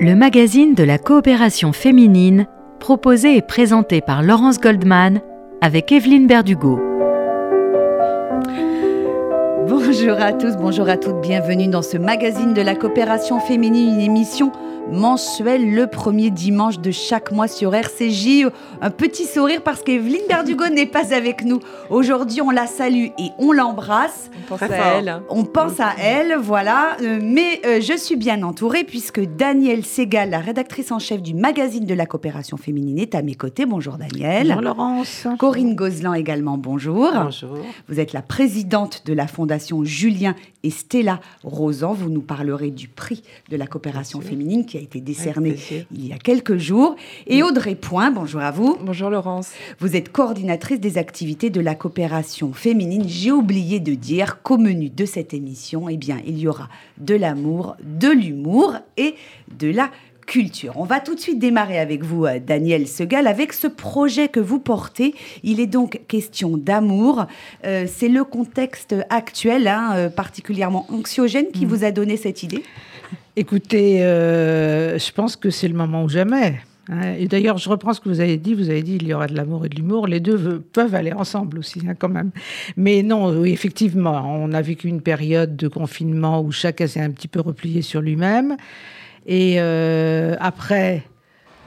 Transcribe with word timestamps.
le 0.00 0.14
magazine 0.14 0.74
de 0.74 0.82
la 0.82 0.96
coopération 0.96 1.74
féminine, 1.74 2.46
proposé 2.78 3.36
et 3.36 3.42
présenté 3.42 4.00
par 4.00 4.22
Laurence 4.22 4.58
Goldman 4.58 5.20
avec 5.60 5.92
Evelyne 5.92 6.26
Berdugo. 6.26 6.80
Bonjour 9.68 10.18
à 10.18 10.32
tous, 10.32 10.56
bonjour 10.56 10.88
à 10.88 10.96
toutes, 10.96 11.20
bienvenue 11.20 11.68
dans 11.68 11.82
ce 11.82 11.98
magazine 11.98 12.54
de 12.54 12.62
la 12.62 12.74
coopération 12.74 13.40
féminine, 13.40 13.92
une 13.92 14.00
émission 14.00 14.52
mensuel 14.90 15.74
le 15.74 15.86
premier 15.86 16.30
dimanche 16.30 16.78
de 16.80 16.90
chaque 16.90 17.32
mois 17.32 17.48
sur 17.48 17.74
RCJ. 17.74 18.46
Un 18.80 18.90
petit 18.90 19.24
sourire 19.24 19.62
parce 19.62 19.82
qu'Evelyne 19.82 20.22
Berdugo 20.28 20.68
n'est 20.68 20.86
pas 20.86 21.14
avec 21.14 21.44
nous. 21.44 21.60
Aujourd'hui, 21.88 22.40
on 22.42 22.50
la 22.50 22.66
salue 22.66 23.06
et 23.18 23.30
on 23.38 23.52
l'embrasse. 23.52 24.30
On 24.44 24.56
pense 24.56 24.62
à 24.62 24.68
elle. 24.68 25.22
On 25.30 25.44
pense 25.44 25.80
à 25.80 25.94
elle, 25.98 26.36
voilà. 26.36 26.96
Euh, 27.02 27.20
mais 27.22 27.60
euh, 27.64 27.80
je 27.80 27.96
suis 27.96 28.16
bien 28.16 28.42
entourée 28.42 28.84
puisque 28.84 29.20
Danielle 29.20 29.84
Segal, 29.84 30.30
la 30.30 30.40
rédactrice 30.40 30.90
en 30.92 30.98
chef 30.98 31.22
du 31.22 31.34
magazine 31.34 31.86
de 31.86 31.94
la 31.94 32.06
coopération 32.06 32.56
féminine, 32.56 32.98
est 32.98 33.14
à 33.14 33.22
mes 33.22 33.34
côtés. 33.34 33.66
Bonjour 33.66 33.96
Danielle. 33.96 34.48
Bonjour 34.48 34.62
Laurence. 34.62 35.26
Corinne 35.38 35.74
Gozlan 35.74 36.14
également, 36.14 36.58
bonjour. 36.58 37.10
Bonjour. 37.12 37.58
Vous 37.88 38.00
êtes 38.00 38.12
la 38.12 38.22
présidente 38.22 39.02
de 39.06 39.12
la 39.12 39.26
fondation 39.26 39.84
Julien 39.84 40.34
et 40.62 40.70
Stella 40.70 41.20
Rosan. 41.44 41.92
Vous 41.92 42.10
nous 42.10 42.22
parlerez 42.22 42.70
du 42.70 42.88
prix 42.88 43.22
de 43.50 43.56
la 43.56 43.66
coopération 43.66 44.20
féminine 44.20 44.66
qui 44.66 44.79
a 44.80 44.82
été 44.82 45.00
décerné 45.00 45.56
il 45.92 46.06
y 46.06 46.12
a 46.12 46.18
quelques 46.18 46.56
jours. 46.56 46.96
Et 47.26 47.42
Audrey 47.42 47.74
Point, 47.74 48.10
bonjour 48.10 48.40
à 48.40 48.50
vous. 48.50 48.78
Bonjour 48.80 49.10
Laurence. 49.10 49.50
Vous 49.78 49.94
êtes 49.94 50.10
coordinatrice 50.10 50.80
des 50.80 50.96
activités 50.96 51.50
de 51.50 51.60
la 51.60 51.74
coopération 51.74 52.52
féminine. 52.52 53.04
J'ai 53.06 53.30
oublié 53.30 53.78
de 53.78 53.94
dire 53.94 54.42
qu'au 54.42 54.56
menu 54.56 54.88
de 54.88 55.04
cette 55.04 55.34
émission, 55.34 55.88
eh 55.88 55.98
bien, 55.98 56.18
il 56.26 56.38
y 56.38 56.48
aura 56.48 56.68
de 56.98 57.14
l'amour, 57.14 57.76
de 57.82 58.08
l'humour 58.08 58.76
et 58.96 59.14
de 59.58 59.70
la 59.70 59.90
culture. 60.26 60.74
On 60.76 60.84
va 60.84 61.00
tout 61.00 61.14
de 61.14 61.20
suite 61.20 61.40
démarrer 61.40 61.78
avec 61.78 62.04
vous, 62.04 62.24
euh, 62.24 62.38
Daniel 62.38 62.86
Segal, 62.86 63.26
avec 63.26 63.52
ce 63.52 63.66
projet 63.66 64.28
que 64.28 64.40
vous 64.40 64.60
portez. 64.60 65.14
Il 65.42 65.58
est 65.60 65.66
donc 65.66 66.00
question 66.06 66.56
d'amour. 66.56 67.26
Euh, 67.66 67.86
c'est 67.92 68.08
le 68.08 68.22
contexte 68.22 68.94
actuel, 69.10 69.66
hein, 69.66 69.90
euh, 69.96 70.08
particulièrement 70.08 70.86
anxiogène, 70.88 71.46
qui 71.52 71.66
mm. 71.66 71.68
vous 71.68 71.84
a 71.84 71.90
donné 71.90 72.16
cette 72.16 72.44
idée? 72.44 72.62
Écoutez, 73.36 73.98
je 74.00 75.12
pense 75.12 75.36
que 75.36 75.50
c'est 75.50 75.68
le 75.68 75.74
moment 75.74 76.04
ou 76.04 76.08
jamais. 76.08 76.60
Hein. 76.88 77.14
Et 77.18 77.28
d'ailleurs, 77.28 77.58
je 77.58 77.68
reprends 77.68 77.92
ce 77.92 78.00
que 78.00 78.08
vous 78.08 78.20
avez 78.20 78.36
dit. 78.36 78.54
Vous 78.54 78.70
avez 78.70 78.82
dit 78.82 78.96
il 78.96 79.06
y 79.06 79.14
aura 79.14 79.26
de 79.26 79.36
l'amour 79.36 79.64
et 79.64 79.68
de 79.68 79.76
l'humour. 79.76 80.06
Les 80.06 80.20
deux 80.20 80.60
peuvent 80.72 80.94
aller 80.94 81.12
ensemble 81.12 81.58
aussi, 81.58 81.80
hein, 81.88 81.94
quand 81.94 82.08
même. 82.08 82.30
Mais 82.76 83.02
non, 83.02 83.44
effectivement, 83.44 84.22
on 84.26 84.52
a 84.52 84.62
vécu 84.62 84.88
une 84.88 85.00
période 85.00 85.56
de 85.56 85.68
confinement 85.68 86.40
où 86.42 86.50
chacun 86.50 86.86
s'est 86.86 87.00
un 87.00 87.10
petit 87.10 87.28
peu 87.28 87.40
replié 87.40 87.82
sur 87.82 88.00
lui-même. 88.00 88.56
Et 89.26 89.56
euh, 89.58 90.34
après, 90.40 91.04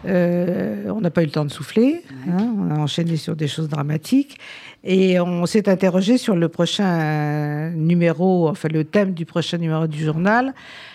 euh, 0.05 0.89
on 0.89 1.01
n'a 1.01 1.09
pas 1.09 1.21
eu 1.21 1.25
le 1.25 1.31
temps 1.31 1.45
de 1.45 1.51
souffler. 1.51 2.03
Hein, 2.29 2.55
on 2.57 2.71
a 2.71 2.79
enchaîné 2.79 3.17
sur 3.17 3.35
des 3.35 3.47
choses 3.47 3.69
dramatiques. 3.69 4.37
Et 4.83 5.19
on 5.19 5.45
s'est 5.45 5.69
interrogé 5.69 6.17
sur 6.17 6.35
le 6.35 6.49
prochain 6.49 7.71
numéro, 7.71 8.49
enfin 8.49 8.67
le 8.67 8.83
thème 8.83 9.13
du 9.13 9.25
prochain 9.25 9.57
numéro 9.57 9.87
du 9.87 10.03
journal. 10.03 10.53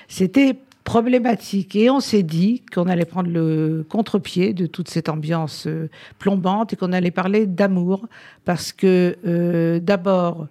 C'était 0.08 0.56
problématique. 0.84 1.76
Et 1.76 1.90
on 1.90 2.00
s'est 2.00 2.22
dit 2.22 2.62
qu'on 2.72 2.86
allait 2.86 3.04
prendre 3.04 3.30
le 3.30 3.86
contre-pied 3.88 4.54
de 4.54 4.66
toute 4.66 4.88
cette 4.88 5.08
ambiance 5.08 5.66
euh, 5.66 5.88
plombante 6.18 6.72
et 6.72 6.76
qu'on 6.76 6.92
allait 6.92 7.10
parler 7.10 7.46
d'amour. 7.46 8.06
Parce 8.44 8.72
que 8.72 9.78
d'abord, 9.82 10.48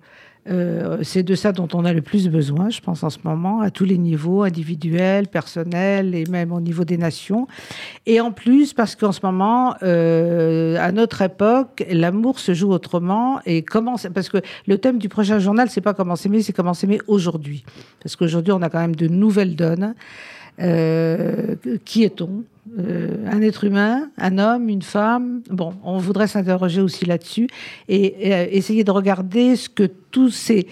euh, 0.49 0.99
c'est 1.03 1.23
de 1.23 1.35
ça 1.35 1.51
dont 1.51 1.67
on 1.73 1.85
a 1.85 1.93
le 1.93 2.01
plus 2.01 2.29
besoin, 2.29 2.69
je 2.69 2.79
pense, 2.81 3.03
en 3.03 3.09
ce 3.09 3.19
moment, 3.23 3.61
à 3.61 3.71
tous 3.71 3.85
les 3.85 3.97
niveaux, 3.97 4.43
individuels, 4.43 5.27
personnels 5.27 6.15
et 6.15 6.25
même 6.25 6.51
au 6.51 6.61
niveau 6.61 6.85
des 6.85 6.97
nations. 6.97 7.47
Et 8.05 8.21
en 8.21 8.31
plus, 8.31 8.73
parce 8.73 8.95
qu'en 8.95 9.11
ce 9.11 9.19
moment, 9.23 9.75
euh, 9.83 10.77
à 10.79 10.91
notre 10.91 11.21
époque, 11.21 11.85
l'amour 11.89 12.39
se 12.39 12.53
joue 12.53 12.71
autrement. 12.71 13.39
Et 13.45 13.63
comment 13.63 13.95
Parce 14.13 14.29
que 14.29 14.37
le 14.67 14.77
thème 14.77 14.97
du 14.97 15.09
prochain 15.09 15.39
journal, 15.39 15.69
c'est 15.69 15.81
pas 15.81 15.93
comment 15.93 16.15
s'aimer, 16.15 16.41
c'est 16.41 16.53
comment 16.53 16.73
s'aimer 16.73 16.99
aujourd'hui. 17.07 17.63
Parce 18.01 18.15
qu'aujourd'hui, 18.15 18.53
on 18.53 18.61
a 18.61 18.69
quand 18.69 18.79
même 18.79 18.95
de 18.95 19.07
nouvelles 19.07 19.55
donnes. 19.55 19.95
Euh, 20.59 21.55
qui 21.85 22.03
est-on? 22.03 22.43
Euh, 22.79 23.15
Un 23.31 23.41
être 23.41 23.63
humain, 23.63 24.09
un 24.17 24.37
homme, 24.37 24.69
une 24.69 24.81
femme? 24.81 25.41
Bon, 25.49 25.73
on 25.83 25.97
voudrait 25.99 26.27
s'interroger 26.27 26.81
aussi 26.81 27.05
là-dessus 27.05 27.47
et, 27.87 28.33
euh, 28.33 28.47
essayer 28.51 28.83
de 28.83 28.91
regarder 28.91 29.55
ce 29.55 29.69
que 29.69 29.89
tous 30.11 30.29
ces 30.31 30.67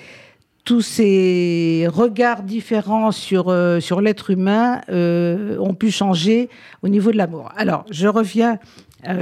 tous 0.65 0.81
ces 0.81 1.87
regards 1.91 2.43
différents 2.43 3.11
sur, 3.11 3.55
sur 3.79 4.01
l'être 4.01 4.31
humain 4.31 4.81
ont 4.89 5.73
pu 5.73 5.91
changer 5.91 6.49
au 6.81 6.89
niveau 6.89 7.11
de 7.11 7.17
l'amour. 7.17 7.51
Alors, 7.55 7.85
je 7.91 8.07
reviens 8.07 8.59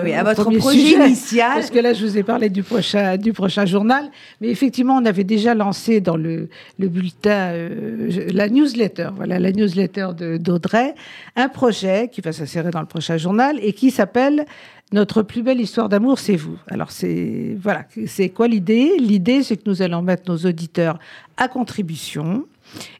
oui, 0.03 0.13
à 0.13 0.23
votre 0.23 0.49
projet 0.49 0.91
initial. 0.91 1.51
Parce 1.55 1.69
que 1.69 1.79
là, 1.79 1.93
je 1.93 2.05
vous 2.05 2.17
ai 2.17 2.23
parlé 2.23 2.49
du 2.49 2.63
prochain, 2.63 3.17
du 3.17 3.33
prochain 3.33 3.65
journal. 3.65 4.09
Mais 4.41 4.49
effectivement, 4.49 4.95
on 4.95 5.05
avait 5.05 5.23
déjà 5.23 5.53
lancé 5.53 5.99
dans 6.01 6.15
le, 6.15 6.49
le 6.79 6.87
bulletin, 6.87 7.51
euh, 7.51 8.29
la 8.31 8.49
newsletter, 8.49 9.09
voilà, 9.15 9.39
la 9.39 9.51
newsletter 9.51 10.09
d'Audrey, 10.39 10.95
un 11.35 11.49
projet 11.49 12.09
qui 12.11 12.21
va 12.21 12.31
s'insérer 12.31 12.71
dans 12.71 12.81
le 12.81 12.85
prochain 12.85 13.17
journal 13.17 13.57
et 13.61 13.73
qui 13.73 13.91
s'appelle 13.91 14.45
Notre 14.93 15.23
plus 15.23 15.41
belle 15.41 15.59
histoire 15.59 15.89
d'amour, 15.89 16.19
c'est 16.19 16.35
vous. 16.35 16.59
Alors, 16.67 16.91
c'est 16.91 17.57
voilà, 17.59 17.85
c'est 18.05 18.29
quoi 18.29 18.47
l'idée? 18.47 18.95
L'idée, 18.99 19.41
c'est 19.41 19.57
que 19.57 19.63
nous 19.65 19.81
allons 19.81 20.03
mettre 20.03 20.31
nos 20.31 20.37
auditeurs 20.37 20.99
à 21.35 21.47
contribution 21.47 22.45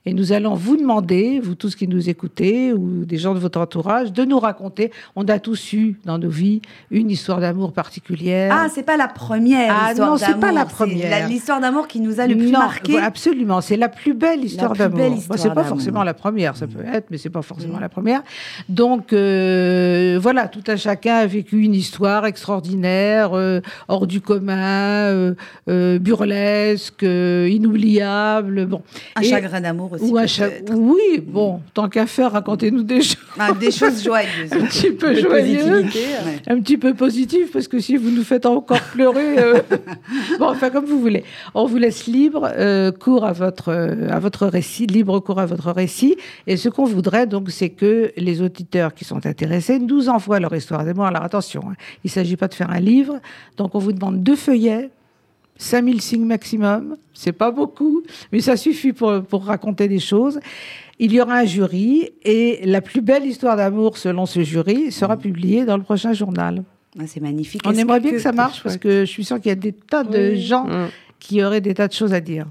et 0.06 0.14
nous 0.14 0.32
allons 0.32 0.54
vous 0.56 0.78
demander, 0.78 1.40
vous 1.40 1.56
tous 1.56 1.76
qui 1.76 1.88
nous 1.88 2.10
écoutez, 2.10 2.74
ou 2.74 3.06
des 3.06 3.18
gens 3.18 3.34
de 3.34 3.40
votre 3.40 3.60
entourage, 3.60 4.12
de 4.12 4.26
nous 4.26 4.40
raconter. 4.40 4.92
On 5.16 5.26
a 5.26 5.40
tous 5.40 5.74
eu 5.74 6.00
dans 6.06 6.18
nos 6.18 6.30
vies 6.30 6.62
une 6.92 7.10
histoire 7.10 7.40
d'amour 7.40 7.74
particulière. 7.74 8.54
Ah, 8.54 8.68
c'est 8.74 8.84
pas 8.84 8.98
la 8.98 9.08
première 9.08 9.76
ah, 9.76 9.92
histoire. 9.92 10.12
Non, 10.12 10.18
c'est 10.18 10.40
pas 10.40 10.52
la 10.52 10.66
première. 10.66 11.28
L'histoire 11.28 11.60
d'amour 11.60 11.88
qui 11.88 12.00
nous 12.00 12.20
a 12.20 12.28
le 12.28 12.36
plus 12.36 12.52
non, 12.52 12.60
marqué. 12.60 12.98
Absolument, 12.98 13.62
c'est 13.62 13.78
la 13.78 13.90
plus 13.90 14.14
belle 14.14 14.44
histoire 14.44 14.74
d'amour. 14.74 15.22
c'est 15.36 15.54
pas 15.54 15.64
forcément 15.64 16.04
la 16.04 16.14
première, 16.14 16.56
ça 16.56 16.68
peut 16.68 16.84
être, 16.86 17.08
mais 17.10 17.18
c'est 17.18 17.30
pas 17.30 17.42
forcément 17.42 17.80
la 17.80 17.90
première. 17.90 18.22
Donc 18.70 19.14
euh, 19.14 20.20
voilà, 20.22 20.48
tout 20.48 20.64
un 20.68 20.76
chacun 20.76 21.16
a 21.16 21.26
vécu 21.26 21.62
une 21.62 21.74
histoire 21.74 22.26
extraordinaire, 22.26 23.32
euh, 23.34 23.62
hors 23.88 24.08
du 24.08 24.22
commun, 24.22 25.36
euh, 25.68 26.00
burlesque, 26.00 27.04
inoubliable. 27.04 28.66
Bon. 28.66 28.82
Un 29.16 29.22
chagrin 29.22 29.63
d'amour 29.64 29.94
aussi. 29.94 30.14
Oui, 30.72 31.24
bon, 31.26 31.62
tant 31.74 31.90
qu'à 31.90 32.06
faire, 32.06 32.32
racontez-nous 32.34 32.84
des 32.84 33.02
choses. 33.02 33.18
Ah, 33.40 33.52
des 33.52 33.72
choses 33.72 34.04
joyeuses. 34.04 34.52
un 34.52 34.66
petit 34.66 34.92
peu 34.92 35.16
joyeuses. 35.16 35.86
Un 36.48 36.60
petit 36.62 36.78
peu 36.78 36.94
positives, 36.94 37.50
parce 37.52 37.68
que 37.68 37.80
si 37.80 37.98
vous 37.98 38.12
nous 38.12 38.24
faites 38.24 38.46
encore 38.46 38.82
pleurer. 38.92 39.40
Euh, 39.40 39.62
bon, 40.40 40.50
enfin, 40.50 40.70
comme 40.70 40.86
vous 40.86 41.00
voulez. 41.00 41.24
On 41.56 41.66
vous 41.66 41.78
laisse 41.78 42.06
libre, 42.06 42.52
euh, 42.56 42.92
cours 42.92 43.26
à 43.26 43.34
votre, 43.34 43.72
à 43.72 44.20
votre 44.20 44.46
récit, 44.46 44.86
libre 44.86 45.20
cours 45.20 45.40
à 45.40 45.46
votre 45.46 45.72
récit. 45.72 46.16
Et 46.46 46.58
ce 46.58 46.70
qu'on 46.70 46.86
voudrait, 46.86 47.26
donc, 47.26 47.50
c'est 47.50 47.70
que 47.70 48.12
les 48.18 48.42
auditeurs 48.42 48.94
qui 48.94 49.06
sont 49.06 49.26
intéressés 49.26 49.80
nous 49.80 50.10
envoient 50.10 50.40
leur 50.40 50.54
histoire 50.54 50.86
d'amour. 50.86 51.06
Alors 51.06 51.24
attention, 51.24 51.64
hein, 51.70 51.76
il 52.04 52.08
ne 52.08 52.12
s'agit 52.12 52.38
pas 52.38 52.48
de 52.48 52.54
faire 52.54 52.70
un 52.70 52.80
livre. 52.80 53.20
Donc, 53.58 53.74
on 53.76 53.80
vous 53.80 53.94
demande 53.94 54.22
deux 54.22 54.36
feuillets 54.36 54.92
5000 55.64 56.02
signes 56.02 56.26
maximum, 56.26 56.98
c'est 57.14 57.32
pas 57.32 57.52
beaucoup, 57.52 58.04
mais 58.32 58.42
ça 58.42 58.58
suffit 58.58 58.94
pour, 58.94 59.24
pour, 59.24 59.46
raconter 59.46 59.88
des 59.88 60.00
choses. 60.00 60.40
Il 61.00 61.14
y 61.14 61.22
aura 61.22 61.36
un 61.38 61.46
jury 61.46 62.12
et 62.24 62.62
la 62.66 62.82
plus 62.82 63.02
belle 63.02 63.26
histoire 63.26 63.56
d'amour, 63.56 63.98
selon 63.98 64.26
ce 64.26 64.44
jury, 64.44 64.92
sera 64.92 65.18
publiée 65.18 65.66
dans 65.66 65.78
le 65.78 65.84
prochain 65.84 66.14
journal. 66.14 66.64
Ah, 67.00 67.04
c'est 67.08 67.22
magnifique. 67.22 67.62
On 67.66 67.74
aimerait 67.74 68.00
bien 68.00 68.12
que, 68.12 68.20
ça 68.20 68.32
marche 68.32 68.62
parce 68.62 68.78
que 68.78 69.02
je 69.02 69.10
suis 69.10 69.24
sûre 69.24 69.38
qu'il 69.38 69.50
y 69.50 69.52
a 69.52 69.56
des 69.56 69.72
tas 69.72 70.04
de 70.04 70.36
gens 70.36 70.66
mm. 70.66 70.90
qui 71.20 71.44
auraient 71.44 71.62
des 71.62 71.74
tas 71.74 71.88
de 71.88 71.94
choses 71.94 72.14
à 72.14 72.20
dire. 72.20 72.46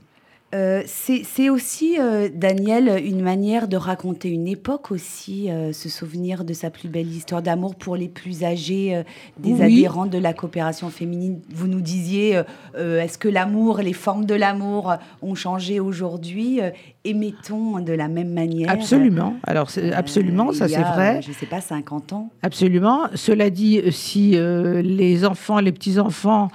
Euh, 0.55 0.83
c'est 0.87 1.49
aussi, 1.49 1.97
euh, 1.99 2.29
Daniel, 2.33 3.01
une 3.03 3.23
manière 3.23 3.69
de 3.69 3.77
raconter 3.79 4.29
une 4.29 4.47
époque 4.47 4.91
aussi, 4.91 5.51
euh, 5.51 5.73
se 5.73 5.89
souvenir 5.89 6.45
de 6.45 6.53
sa 6.53 6.69
plus 6.69 6.89
belle 6.89 7.09
histoire 7.09 7.41
d'amour 7.41 7.75
pour 7.75 7.97
les 7.97 8.09
plus 8.09 8.45
âgés 8.45 9.03
des 9.39 9.63
adhérents 9.63 10.07
de 10.07 10.19
la 10.19 10.35
coopération 10.35 10.91
féminine. 10.91 11.41
Vous 11.51 11.69
nous 11.69 11.81
disiez, 11.81 12.43
est-ce 12.77 13.19
que 13.19 13.29
l'amour, 13.29 13.79
les 13.79 13.93
formes 13.93 14.27
de 14.27 14.35
l'amour 14.35 14.95
ont 15.23 15.35
changé 15.35 15.81
aujourd'hui 15.81 16.61
Émettons 17.05 17.81
de 17.81 17.93
la 17.93 18.09
même 18.09 18.33
manière? 18.33 18.71
Absolument. 18.71 19.35
Alors, 19.45 19.69
absolument, 19.93 20.53
ça 20.53 20.69
c'est 20.69 20.83
vrai. 20.83 21.21
Je 21.23 21.31
ne 21.31 21.35
sais 21.35 21.47
pas, 21.47 21.61
50 21.61 22.13
ans. 22.13 22.31
Absolument. 22.43 23.07
Cela 23.15 23.51
dit, 23.51 23.81
si 23.91 24.33
les 24.33 25.25
enfants, 25.25 25.61
les 25.61 25.73
petits-enfants 25.73 26.49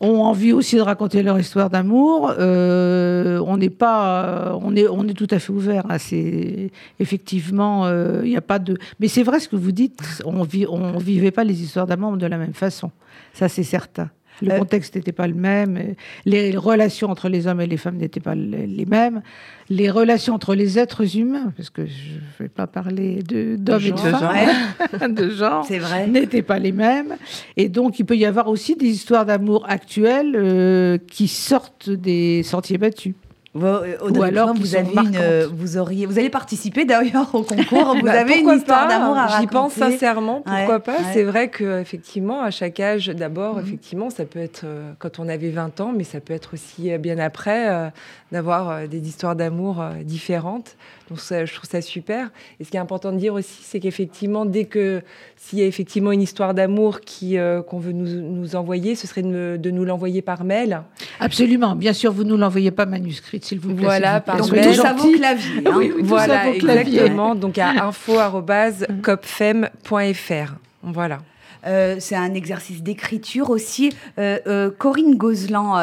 ont 0.00 0.22
envie 0.22 0.52
aussi 0.52 0.76
de 0.76 0.80
raconter 0.80 1.22
leur 1.22 1.38
histoire 1.38 1.70
d'amour. 1.70 2.32
Euh, 2.38 3.42
on 3.44 3.56
n'est 3.56 3.70
pas, 3.70 4.56
on 4.62 4.76
est, 4.76 4.86
on 4.88 5.06
est 5.08 5.14
tout 5.14 5.26
à 5.30 5.38
fait 5.38 5.52
ouvert. 5.52 5.84
C'est 5.98 6.70
effectivement, 7.00 7.86
euh, 7.86 8.20
il 8.24 8.30
n'y 8.30 8.36
a 8.36 8.40
pas 8.42 8.58
de. 8.58 8.78
Mais 9.00 9.08
c'est 9.08 9.22
vrai 9.22 9.40
ce 9.40 9.48
que 9.48 9.56
vous 9.56 9.72
dites. 9.72 10.00
On 10.24 10.42
vit, 10.42 10.66
on 10.68 10.98
vivait 10.98 11.30
pas 11.30 11.44
les 11.44 11.62
histoires 11.62 11.86
d'amour 11.86 12.16
de 12.16 12.26
la 12.26 12.38
même 12.38 12.54
façon. 12.54 12.90
Ça, 13.32 13.48
c'est 13.48 13.62
certain. 13.62 14.10
Le 14.42 14.52
Euh, 14.52 14.58
contexte 14.58 14.94
n'était 14.96 15.12
pas 15.12 15.26
le 15.26 15.34
même. 15.34 15.94
Les 16.24 16.56
relations 16.56 17.10
entre 17.10 17.28
les 17.28 17.46
hommes 17.46 17.60
et 17.60 17.66
les 17.66 17.76
femmes 17.76 17.96
n'étaient 17.96 18.20
pas 18.20 18.34
le- 18.34 18.64
les 18.66 18.86
mêmes. 18.86 19.22
Les 19.70 19.90
relations 19.90 20.34
entre 20.34 20.54
les 20.54 20.78
êtres 20.78 21.16
humains, 21.16 21.52
parce 21.56 21.70
que 21.70 21.84
je 21.86 22.14
ne 22.14 22.20
vais 22.44 22.48
pas 22.48 22.66
parler 22.66 23.22
de- 23.22 23.56
d'hommes 23.56 23.82
et 23.84 23.90
de 23.92 23.96
femmes, 23.98 24.44
de 25.14 25.30
genre, 25.30 25.64
C'est 25.66 25.78
vrai. 25.78 26.06
n'étaient 26.06 26.42
pas 26.42 26.58
les 26.58 26.72
mêmes. 26.72 27.16
Et 27.56 27.68
donc, 27.68 27.98
il 27.98 28.04
peut 28.04 28.16
y 28.16 28.24
avoir 28.24 28.48
aussi 28.48 28.76
des 28.76 28.86
histoires 28.88 29.26
d'amour 29.26 29.66
actuelles 29.68 30.34
euh, 30.36 30.98
qui 31.10 31.28
sortent 31.28 31.90
des 31.90 32.42
sentiers 32.42 32.78
battus. 32.78 33.14
Vous, 33.58 33.66
euh, 33.66 33.96
Audrey 34.00 34.20
Ou 34.20 34.22
alors 34.22 34.52
qui 34.54 34.60
vous 34.60 34.76
avez 34.76 34.92
une, 34.92 35.16
euh, 35.16 35.48
vous 35.52 35.76
auriez, 35.78 36.06
vous 36.06 36.18
allez 36.18 36.30
participer 36.30 36.84
d'ailleurs 36.84 37.28
au 37.34 37.42
concours. 37.42 37.96
Vous 37.96 38.02
Bah, 38.02 38.12
avez 38.20 38.38
une 38.38 38.48
histoire 38.50 38.88
d'amour 38.88 39.16
à 39.16 39.26
raconter. 39.26 39.40
J'y 39.40 39.46
pense 39.48 39.72
sincèrement, 39.74 40.42
pourquoi 40.42 40.74
Ouais, 40.76 40.80
pas 40.80 40.92
ouais. 40.92 41.04
C'est 41.12 41.24
vrai 41.24 41.48
que 41.48 41.80
effectivement, 41.80 42.42
à 42.42 42.50
chaque 42.50 42.80
âge, 42.80 43.08
d'abord, 43.08 43.56
Mhm. 43.56 43.64
effectivement, 43.66 44.10
ça 44.10 44.24
peut 44.24 44.38
être 44.38 44.62
euh, 44.64 44.92
quand 44.98 45.18
on 45.18 45.28
avait 45.28 45.50
20 45.50 45.80
ans, 45.80 45.92
mais 45.96 46.04
ça 46.04 46.20
peut 46.20 46.34
être 46.34 46.54
aussi 46.54 46.92
euh, 46.92 46.98
bien 46.98 47.18
après 47.18 47.68
euh, 47.70 47.88
d'avoir 48.32 48.70
euh, 48.70 48.86
des 48.86 49.06
histoires 49.08 49.34
d'amour 49.36 49.80
euh, 49.80 50.02
différentes. 50.04 50.76
Donc 51.08 51.20
ça, 51.20 51.44
je 51.46 51.54
trouve 51.54 51.68
ça 51.68 51.80
super. 51.80 52.30
Et 52.60 52.64
ce 52.64 52.70
qui 52.70 52.76
est 52.76 52.80
important 52.80 53.12
de 53.12 53.16
dire 53.16 53.32
aussi, 53.34 53.62
c'est 53.62 53.80
qu'effectivement, 53.80 54.44
dès 54.44 54.66
que 54.66 55.00
s'il 55.36 55.58
y 55.58 55.62
a 55.62 55.66
effectivement 55.66 56.12
une 56.12 56.20
histoire 56.20 56.52
d'amour 56.52 57.00
qui 57.00 57.38
euh, 57.38 57.62
qu'on 57.62 57.78
veut 57.78 57.92
nous, 57.92 58.06
nous 58.20 58.56
envoyer, 58.56 58.94
ce 58.94 59.06
serait 59.06 59.22
de 59.22 59.70
nous 59.70 59.84
l'envoyer 59.84 60.20
par 60.20 60.44
mail. 60.44 60.82
Absolument. 61.20 61.74
Bien 61.76 61.92
sûr, 61.92 62.12
vous 62.12 62.24
ne 62.24 62.30
nous 62.30 62.36
l'envoyez 62.36 62.70
pas 62.70 62.86
manuscrite, 62.86 63.44
s'il 63.44 63.60
vous 63.60 63.74
plaît. 63.74 63.84
Voilà, 63.84 64.20
par 64.20 64.36
Donc 64.36 64.48
tout 64.48 64.74
ça 64.74 64.92
vaut 64.92 65.10
clavier. 65.12 65.62
hein. 65.66 65.72
Oui, 65.76 65.92
oui, 65.94 66.02
voilà, 66.04 66.52
clavier. 66.58 66.94
exactement. 66.96 67.34
Donc 67.34 67.58
à 67.58 67.70
info@copfem.fr. 67.86 70.54
Voilà. 70.82 71.18
Euh, 71.66 71.96
c'est 71.98 72.16
un 72.16 72.34
exercice 72.34 72.82
d'écriture 72.82 73.50
aussi. 73.50 73.90
Euh, 74.18 74.38
euh, 74.46 74.70
Corinne 74.70 75.16
Gozlan, 75.16 75.76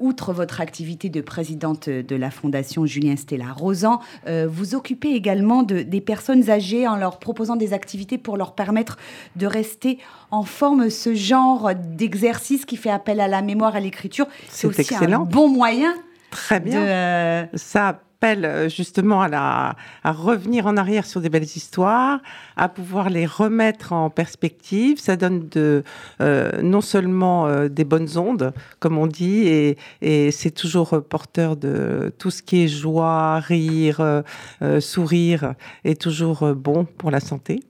outre 0.00 0.32
votre 0.32 0.60
activité 0.60 1.08
de 1.08 1.20
présidente 1.20 1.88
de 1.88 2.16
la 2.16 2.30
Fondation 2.30 2.86
Julien 2.86 3.16
Stella 3.16 3.52
Rosan, 3.52 4.00
vous 4.48 4.74
occupez 4.74 5.10
également 5.14 5.62
de, 5.62 5.82
des 5.82 6.00
personnes 6.00 6.50
âgées 6.50 6.86
en 6.86 6.96
leur 6.96 7.18
proposant 7.18 7.56
des 7.56 7.72
activités 7.72 8.18
pour 8.18 8.36
leur 8.36 8.54
permettre 8.54 8.98
de 9.36 9.46
rester 9.46 9.98
en 10.30 10.42
forme. 10.44 10.90
Ce 10.90 11.14
genre 11.14 11.70
d'exercice 11.74 12.64
qui 12.64 12.76
fait 12.76 12.90
appel 12.90 13.20
à 13.20 13.28
la 13.28 13.42
mémoire, 13.42 13.76
à 13.76 13.80
l'écriture, 13.80 14.26
c'est 14.48 14.66
aussi 14.66 14.94
un 14.94 15.20
bon 15.20 15.48
moyen 15.48 15.94
Très 16.30 16.60
de... 16.60 16.64
bien. 16.64 16.80
euh, 16.80 17.44
Ça 17.54 18.00
appelle 18.20 18.44
euh, 18.44 18.68
justement 18.68 19.22
à, 19.22 19.28
la, 19.28 19.76
à 20.04 20.12
revenir 20.12 20.66
en 20.66 20.76
arrière 20.76 21.06
sur 21.06 21.22
des 21.22 21.30
belles 21.30 21.42
histoires, 21.42 22.20
à 22.56 22.68
pouvoir 22.68 23.08
les 23.08 23.24
remettre 23.24 23.94
en 23.94 24.10
perspective. 24.10 25.00
Ça 25.00 25.16
donne 25.16 25.48
de, 25.48 25.82
euh, 26.20 26.60
non 26.62 26.82
seulement 26.82 27.46
euh, 27.46 27.68
des 27.68 27.84
bonnes 27.84 28.18
ondes, 28.18 28.52
comme 28.78 28.98
on 28.98 29.06
dit, 29.06 29.48
et, 29.48 29.78
et 30.02 30.30
c'est 30.32 30.50
toujours 30.50 31.02
porteur 31.08 31.56
de 31.56 32.12
tout 32.18 32.30
ce 32.30 32.42
qui 32.42 32.64
est 32.64 32.68
joie, 32.68 33.38
rire, 33.38 34.00
euh, 34.00 34.22
euh, 34.60 34.80
sourire, 34.80 35.54
est 35.84 35.98
toujours 35.98 36.42
euh, 36.42 36.54
bon 36.54 36.84
pour 36.84 37.10
la 37.10 37.20
santé. 37.20 37.60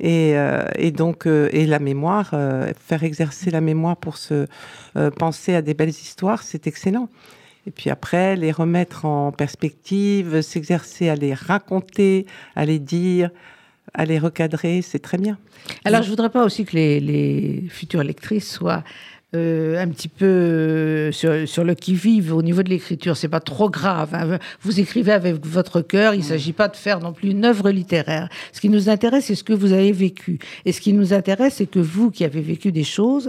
Et, 0.00 0.36
et 0.76 0.92
donc, 0.92 1.26
et 1.26 1.66
la 1.66 1.80
mémoire, 1.80 2.30
faire 2.30 3.02
exercer 3.02 3.50
la 3.50 3.60
mémoire 3.60 3.96
pour 3.96 4.16
se 4.16 4.46
penser 5.18 5.56
à 5.56 5.60
des 5.60 5.74
belles 5.74 5.88
histoires, 5.88 6.44
c'est 6.44 6.68
excellent. 6.68 7.08
Et 7.68 7.70
puis 7.70 7.90
après, 7.90 8.34
les 8.34 8.50
remettre 8.50 9.04
en 9.04 9.30
perspective, 9.30 10.40
s'exercer 10.40 11.10
à 11.10 11.16
les 11.16 11.34
raconter, 11.34 12.24
à 12.56 12.64
les 12.64 12.78
dire, 12.78 13.28
à 13.92 14.06
les 14.06 14.18
recadrer, 14.18 14.80
c'est 14.80 15.00
très 15.00 15.18
bien. 15.18 15.36
Alors, 15.84 16.02
je 16.02 16.08
voudrais 16.08 16.30
pas 16.30 16.46
aussi 16.46 16.64
que 16.64 16.74
les, 16.74 16.98
les 16.98 17.64
futures 17.68 18.02
lectrices 18.02 18.50
soient 18.50 18.84
euh, 19.36 19.78
un 19.78 19.88
petit 19.88 20.08
peu 20.08 20.24
euh, 20.24 21.12
sur, 21.12 21.46
sur 21.46 21.62
le 21.62 21.74
qui-vive 21.74 22.32
au 22.32 22.40
niveau 22.40 22.62
de 22.62 22.70
l'écriture. 22.70 23.18
C'est 23.18 23.28
pas 23.28 23.40
trop 23.40 23.68
grave. 23.68 24.14
hein. 24.14 24.38
Vous 24.62 24.80
écrivez 24.80 25.12
avec 25.12 25.44
votre 25.44 25.82
cœur. 25.82 26.14
Il 26.14 26.24
s'agit 26.24 26.54
pas 26.54 26.68
de 26.68 26.76
faire 26.76 27.00
non 27.00 27.12
plus 27.12 27.32
une 27.32 27.44
œuvre 27.44 27.68
littéraire. 27.70 28.30
Ce 28.54 28.62
qui 28.62 28.70
nous 28.70 28.88
intéresse, 28.88 29.26
c'est 29.26 29.34
ce 29.34 29.44
que 29.44 29.52
vous 29.52 29.74
avez 29.74 29.92
vécu. 29.92 30.38
Et 30.64 30.72
ce 30.72 30.80
qui 30.80 30.94
nous 30.94 31.12
intéresse, 31.12 31.56
c'est 31.56 31.66
que 31.66 31.80
vous, 31.80 32.10
qui 32.10 32.24
avez 32.24 32.40
vécu 32.40 32.72
des 32.72 32.84
choses, 32.84 33.28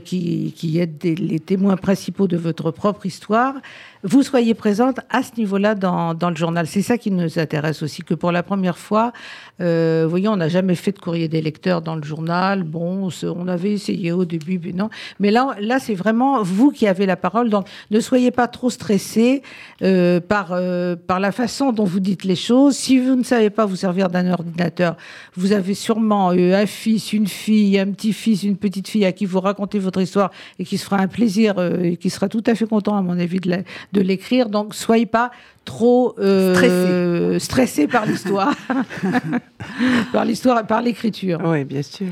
qui, 0.00 0.52
qui 0.56 0.78
êtes 0.78 0.98
des- 0.98 1.14
les 1.14 1.40
témoins 1.40 1.76
principaux 1.76 2.26
de 2.26 2.36
votre 2.36 2.70
propre 2.70 3.06
histoire, 3.06 3.54
vous 4.02 4.22
soyez 4.22 4.54
présente 4.54 5.00
à 5.10 5.22
ce 5.22 5.32
niveau-là 5.36 5.74
dans, 5.74 6.14
dans 6.14 6.30
le 6.30 6.36
journal. 6.36 6.66
C'est 6.66 6.82
ça 6.82 6.96
qui 6.96 7.10
nous 7.10 7.38
intéresse 7.38 7.82
aussi, 7.82 8.02
que 8.02 8.14
pour 8.14 8.32
la 8.32 8.42
première 8.42 8.78
fois, 8.78 9.12
euh, 9.60 10.06
vous 10.08 10.20
on 10.26 10.36
n'a 10.36 10.48
jamais 10.48 10.74
fait 10.74 10.92
de 10.92 10.98
courrier 10.98 11.28
des 11.28 11.40
lecteurs 11.42 11.82
dans 11.82 11.96
le 11.96 12.02
journal. 12.02 12.62
Bon, 12.62 13.08
on 13.22 13.48
avait 13.48 13.72
essayé 13.72 14.12
au 14.12 14.24
début, 14.24 14.60
mais 14.62 14.72
non. 14.72 14.90
Mais 15.18 15.30
là, 15.30 15.54
là 15.60 15.78
c'est 15.78 15.94
vraiment 15.94 16.42
vous 16.42 16.70
qui 16.70 16.86
avez 16.86 17.06
la 17.06 17.16
parole. 17.16 17.50
Donc, 17.50 17.66
ne 17.90 18.00
soyez 18.00 18.30
pas 18.30 18.48
trop 18.48 18.70
stressés 18.70 19.42
euh, 19.82 20.20
par, 20.20 20.48
euh, 20.52 20.96
par 20.96 21.20
la 21.20 21.32
façon 21.32 21.72
dont 21.72 21.84
vous 21.84 22.00
dites 22.00 22.24
les 22.24 22.36
choses. 22.36 22.76
Si 22.76 22.98
vous 22.98 23.16
ne 23.16 23.22
savez 23.22 23.50
pas 23.50 23.66
vous 23.66 23.76
servir 23.76 24.08
d'un 24.08 24.30
ordinateur, 24.32 24.96
vous 25.36 25.52
avez 25.52 25.74
sûrement 25.74 26.32
eu 26.32 26.52
un 26.52 26.66
fils, 26.66 27.12
une 27.12 27.26
fille, 27.26 27.78
un 27.78 27.90
petit-fils, 27.92 28.42
une 28.42 28.56
petite 28.56 28.88
fille 28.88 29.04
à 29.04 29.12
qui 29.12 29.26
vous 29.26 29.40
racontez 29.40 29.78
votre 29.78 30.00
histoire 30.00 30.30
et 30.58 30.64
qui 30.64 30.78
se 30.78 30.84
fera 30.84 30.98
un 30.98 31.08
plaisir 31.08 31.54
euh, 31.58 31.82
et 31.82 31.96
qui 31.96 32.10
sera 32.10 32.28
tout 32.28 32.44
à 32.46 32.54
fait 32.54 32.66
content, 32.66 32.96
à 32.96 33.02
mon 33.02 33.18
avis, 33.18 33.40
de 33.40 33.50
la- 33.50 33.58
de 33.92 34.00
l'écrire. 34.00 34.48
Donc, 34.48 34.74
soyez 34.74 35.06
pas 35.06 35.30
trop 35.64 36.14
euh, 36.18 37.38
stressés 37.38 37.86
par 37.86 38.06
l'histoire, 38.06 38.54
par 40.12 40.24
l'histoire, 40.24 40.66
par 40.66 40.82
l'écriture. 40.82 41.40
Oui, 41.44 41.64
bien 41.64 41.82
sûr. 41.82 42.08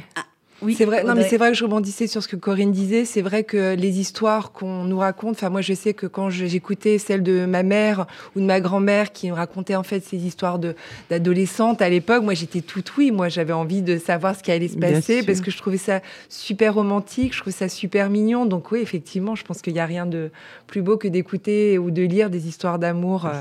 Oui, 0.62 0.74
c'est 0.76 0.84
vrai. 0.84 1.04
Non, 1.04 1.14
mais 1.14 1.28
c'est 1.28 1.36
vrai 1.36 1.50
que 1.52 1.56
je 1.56 1.64
rebondissais 1.64 2.06
sur 2.06 2.22
ce 2.22 2.28
que 2.28 2.36
Corinne 2.36 2.72
disait. 2.72 3.04
C'est 3.04 3.22
vrai 3.22 3.44
que 3.44 3.74
les 3.74 4.00
histoires 4.00 4.52
qu'on 4.52 4.84
nous 4.84 4.98
raconte. 4.98 5.36
Enfin, 5.36 5.50
moi, 5.50 5.60
je 5.60 5.72
sais 5.74 5.94
que 5.94 6.06
quand 6.06 6.30
j'écoutais 6.30 6.98
celle 6.98 7.22
de 7.22 7.46
ma 7.46 7.62
mère 7.62 8.06
ou 8.34 8.40
de 8.40 8.44
ma 8.44 8.60
grand-mère 8.60 9.12
qui 9.12 9.28
me 9.30 9.34
racontait 9.36 9.76
en 9.76 9.82
fait 9.82 10.04
ces 10.04 10.16
histoires 10.16 10.58
de 10.58 10.74
d'adolescentes 11.10 11.82
à 11.82 11.88
l'époque, 11.88 12.22
moi, 12.22 12.34
j'étais 12.34 12.60
toute 12.60 12.96
oui. 12.96 13.10
Moi, 13.10 13.28
j'avais 13.28 13.52
envie 13.52 13.82
de 13.82 13.98
savoir 13.98 14.36
ce 14.36 14.42
qui 14.42 14.50
allait 14.50 14.68
se 14.68 14.76
passer 14.78 15.22
parce 15.24 15.40
que 15.40 15.50
je 15.50 15.58
trouvais 15.58 15.76
ça 15.78 16.00
super 16.28 16.74
romantique. 16.74 17.34
Je 17.34 17.40
trouvais 17.40 17.56
ça 17.56 17.68
super 17.68 18.10
mignon. 18.10 18.46
Donc 18.46 18.72
oui, 18.72 18.80
effectivement, 18.80 19.34
je 19.34 19.44
pense 19.44 19.62
qu'il 19.62 19.72
n'y 19.74 19.80
a 19.80 19.86
rien 19.86 20.06
de 20.06 20.30
plus 20.66 20.82
beau 20.82 20.96
que 20.96 21.08
d'écouter 21.08 21.78
ou 21.78 21.90
de 21.90 22.02
lire 22.02 22.30
des 22.30 22.48
histoires 22.48 22.78
d'amour. 22.78 23.26
euh, 23.26 23.32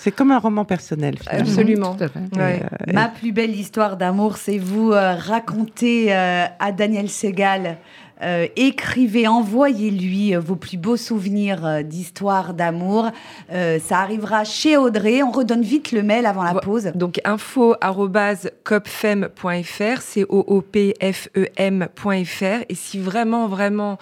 C'est 0.00 0.10
comme 0.10 0.30
un 0.32 0.38
roman 0.38 0.64
personnel. 0.64 1.18
finalement. 1.18 1.40
Absolument. 1.48 1.94
Tout 1.94 2.04
à 2.04 2.08
fait. 2.08 2.20
ouais. 2.36 2.62
Et, 2.86 2.92
Ma 2.92 3.08
plus 3.08 3.32
belle 3.32 3.54
histoire 3.54 3.96
d'amour, 3.96 4.36
c'est 4.36 4.58
vous 4.58 4.92
euh, 4.92 5.14
racontez 5.14 6.12
euh, 6.14 6.44
à 6.62 6.72
Daniel 6.72 7.10
Segal. 7.10 7.76
euh, 8.22 8.46
écrivez, 8.54 9.26
envoyez-lui 9.26 10.36
euh, 10.36 10.40
vos 10.40 10.54
plus 10.56 10.76
beaux 10.76 10.96
souvenirs 10.96 11.66
euh, 11.66 11.82
d'histoire 11.82 12.54
d'amour. 12.54 13.10
Euh, 13.52 13.80
ça 13.80 13.98
arrivera 13.98 14.44
chez 14.44 14.76
Audrey. 14.76 15.22
On 15.24 15.32
redonne 15.32 15.62
vite 15.62 15.90
le 15.90 16.02
mail 16.04 16.24
avant 16.26 16.44
la 16.44 16.54
pause. 16.54 16.92
Donc 16.94 17.20
info@copfem.fr, 17.24 20.00
c 20.00 20.24
o 20.28 20.44
o 20.46 20.60
p 20.60 20.94
f 21.02 21.28
e 21.36 21.46
m.fr 21.56 22.64
et 22.68 22.74
si 22.74 22.98
vraiment 23.00 23.48
vraiment 23.48 23.98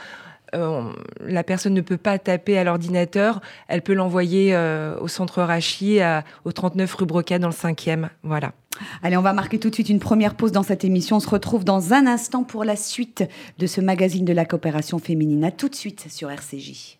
euh, 0.55 0.83
la 1.25 1.43
personne 1.45 1.75
ne 1.75 1.81
peut 1.81 1.97
pas 1.97 2.19
taper 2.19 2.59
à 2.59 2.64
l'ordinateur, 2.64 3.40
elle 3.69 3.83
peut 3.83 3.95
l'envoyer 3.95 4.55
euh, 4.55 4.97
au 5.00 5.09
centre 5.09 5.43
Rachi 5.43 6.00
à- 6.00 6.25
au 6.45 6.50
39 6.52 6.93
rue 6.95 7.07
Broca 7.07 7.38
dans 7.38 7.49
le 7.49 7.55
5e. 7.55 8.09
Voilà. 8.25 8.52
Allez, 9.03 9.17
on 9.17 9.23
va 9.23 9.33
marquer 9.33 9.59
tout 9.59 9.71
de 9.71 9.75
suite 9.75 9.89
une 9.89 9.99
première 9.99 10.35
pause 10.35 10.53
dans 10.53 10.62
cette 10.62 10.85
émission. 10.85 11.17
On 11.17 11.21
se 11.21 11.29
retrouve 11.29 11.65
dans 11.65 11.93
un 11.93 12.07
instant 12.07 12.45
pour 12.45 12.65
la 12.65 12.77
suite 12.77 13.25
de 13.59 13.67
ce 13.67 13.81
magazine 13.81 14.25
de 14.25 14.33
la 14.33 14.45
coopération 14.45 14.99
féminine. 14.99 15.45
À 15.45 15.50
tout 15.50 15.69
de 15.69 15.75
suite 15.75 16.07
sur 16.11 16.31
RCJ. 16.31 16.99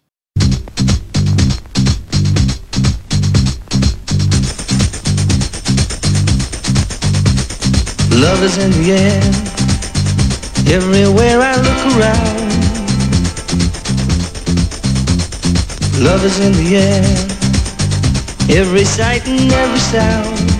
Love 8.13 8.45
is 8.45 8.59
in 8.59 8.71
the 8.71 8.89
air. 8.91 9.21
Love 16.01 16.25
is 16.25 16.41
in 16.41 16.53
the 16.53 16.77
air, 16.77 17.03
every 18.49 18.85
sight 18.85 19.27
and 19.27 19.53
every 19.53 19.79
sound. 19.79 20.60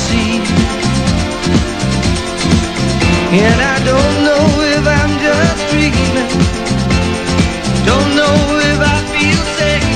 And 3.33 3.61
I 3.61 3.79
don't 3.85 4.15
know 4.27 4.43
if 4.75 4.83
I'm 4.85 5.13
just 5.23 5.61
dreaming. 5.71 6.27
Don't 7.87 8.11
know 8.13 8.35
if 8.59 8.79
I 8.83 8.97
feel 9.07 9.41
safe. 9.55 9.87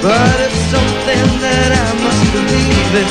But 0.00 0.38
it's 0.38 0.62
something 0.70 1.26
that 1.42 1.70
I 1.74 1.88
must 2.06 2.24
believe 2.30 2.92
in. 3.02 3.10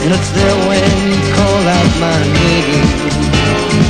And 0.00 0.14
it's 0.16 0.30
there 0.32 0.56
when 0.66 0.90
you 1.12 1.20
call 1.36 1.62
out 1.76 1.92
my 2.00 2.18
name. 2.40 3.89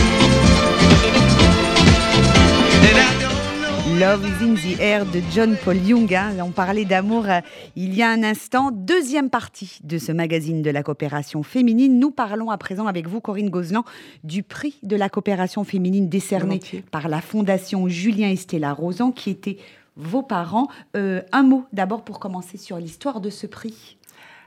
Love 4.11 4.27
is 4.27 4.43
in 4.43 4.55
the 4.55 4.77
air 4.81 5.05
de 5.05 5.21
John 5.33 5.55
Paul 5.63 5.77
Young. 5.77 6.13
hein. 6.13 6.35
On 6.43 6.51
parlait 6.51 6.83
d'amour 6.83 7.29
euh, 7.29 7.39
il 7.77 7.93
y 7.93 8.03
a 8.03 8.09
un 8.09 8.23
instant. 8.23 8.69
Deuxième 8.69 9.29
partie 9.29 9.79
de 9.85 9.97
ce 9.97 10.11
magazine 10.11 10.61
de 10.61 10.69
la 10.69 10.83
coopération 10.83 11.43
féminine. 11.43 11.97
Nous 11.97 12.11
parlons 12.11 12.49
à 12.49 12.57
présent 12.57 12.87
avec 12.87 13.07
vous, 13.07 13.21
Corinne 13.21 13.49
Gozlan, 13.49 13.85
du 14.25 14.43
prix 14.43 14.77
de 14.83 14.97
la 14.97 15.07
coopération 15.07 15.63
féminine 15.63 16.09
décerné 16.09 16.59
par 16.91 17.07
la 17.07 17.21
Fondation 17.21 17.87
Julien 17.87 18.27
et 18.27 18.35
Stella 18.35 18.73
Rosan, 18.73 19.13
qui 19.13 19.29
étaient 19.29 19.55
vos 19.95 20.23
parents. 20.23 20.67
Euh, 20.97 21.21
un 21.31 21.43
mot 21.43 21.63
d'abord 21.71 22.03
pour 22.03 22.19
commencer 22.19 22.57
sur 22.57 22.75
l'histoire 22.75 23.21
de 23.21 23.29
ce 23.29 23.47
prix. 23.47 23.95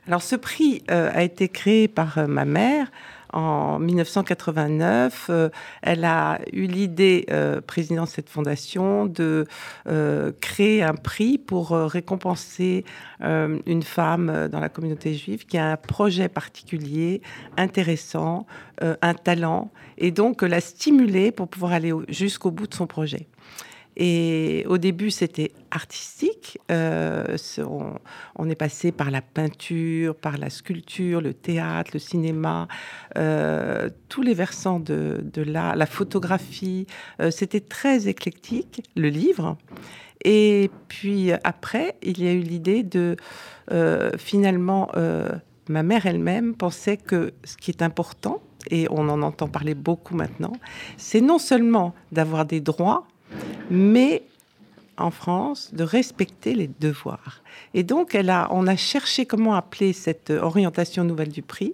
Alors 0.07 0.21
ce 0.21 0.37
prix 0.37 0.83
euh, 0.91 1.11
a 1.15 1.23
été 1.23 1.49
créé 1.49 1.89
par 1.89 2.29
ma 2.29 2.45
mère 2.45 2.93
en 3.35 3.79
1989. 3.79 5.27
Euh, 5.29 5.49
elle 5.83 6.05
a 6.05 6.41
eu 6.53 6.67
l'idée, 6.67 7.27
euh, 7.31 7.61
président 7.61 8.05
de 8.05 8.09
cette 8.09 8.29
fondation, 8.31 9.07
de 9.07 9.47
euh, 9.87 10.33
créer 10.41 10.83
un 10.83 10.95
prix 10.95 11.37
pour 11.37 11.73
euh, 11.73 11.87
récompenser 11.87 12.85
une 13.21 13.83
femme 13.83 14.49
dans 14.53 14.61
la 14.61 14.69
communauté 14.69 15.15
juive 15.15 15.47
qui 15.47 15.57
a 15.57 15.73
un 15.73 15.77
projet 15.77 16.29
particulier, 16.29 17.23
intéressant, 17.57 18.47
un 18.83 19.15
talent, 19.15 19.71
et 19.97 20.11
donc 20.11 20.43
la 20.43 20.61
stimuler 20.61 21.33
pour 21.33 21.49
pouvoir 21.49 21.73
aller 21.73 21.93
au- 21.93 22.05
jusqu'au 22.09 22.51
bout 22.51 22.67
de 22.67 22.75
son 22.75 22.87
projet. 22.87 23.27
Et 23.97 24.65
au 24.69 24.77
début, 24.77 25.11
c'était 25.11 25.53
artistique. 25.71 26.34
Euh, 26.71 27.37
on, 28.37 28.49
est 28.49 28.55
passé 28.55 28.93
par 28.93 29.11
la 29.11 29.23
peinture, 29.23 30.15
par 30.15 30.39
la 30.39 30.51
sculpture, 30.51 31.21
le 31.21 31.35
théâtre, 31.35 31.91
le 31.95 31.99
cinéma, 31.99 32.69
euh, 33.17 33.89
tous 34.09 34.23
les 34.23 34.35
versants 34.35 34.81
de, 34.81 35.23
l'art, 35.37 35.77
la 35.77 35.87
photographie. 35.87 36.87
Euh, 37.21 37.31
c'était 37.31 37.61
très 37.61 38.09
éclectique, 38.09 38.83
le 38.97 39.09
livre. 39.09 39.57
Et 40.25 40.71
puis 40.89 41.33
après, 41.45 41.97
il 42.03 42.23
y 42.23 42.29
a 42.29 42.33
eu 42.33 42.41
l'idée 42.41 42.83
de 42.83 43.17
finalement, 44.17 44.91
ma 45.69 45.83
mère 45.83 46.07
elle-même 46.07 46.55
pensait 46.55 46.97
que 46.97 47.35
ce 47.45 47.57
qui 47.57 47.71
est 47.71 47.83
important, 47.83 48.41
et 48.71 48.87
on 48.91 49.09
en 49.11 49.21
entend 49.21 49.49
parler 49.49 49.75
beaucoup 49.75 50.15
maintenant, 50.15 50.53
c'est 50.97 51.21
non 51.21 51.39
seulement 51.39 51.95
d'avoir 52.11 52.47
des 52.47 52.61
droits, 52.61 53.07
mais 53.71 54.23
en 54.97 55.11
France, 55.11 55.71
de 55.73 55.85
respecter 55.85 56.55
les 56.55 56.71
devoirs. 56.81 57.43
Et 57.75 57.83
donc, 57.83 58.17
on 58.51 58.67
a 58.67 58.77
cherché 58.77 59.27
comment 59.27 59.55
appeler 59.55 59.93
cette 59.93 60.31
orientation 60.31 61.05
nouvelle 61.05 61.31
du 61.31 61.43
prix. 61.43 61.73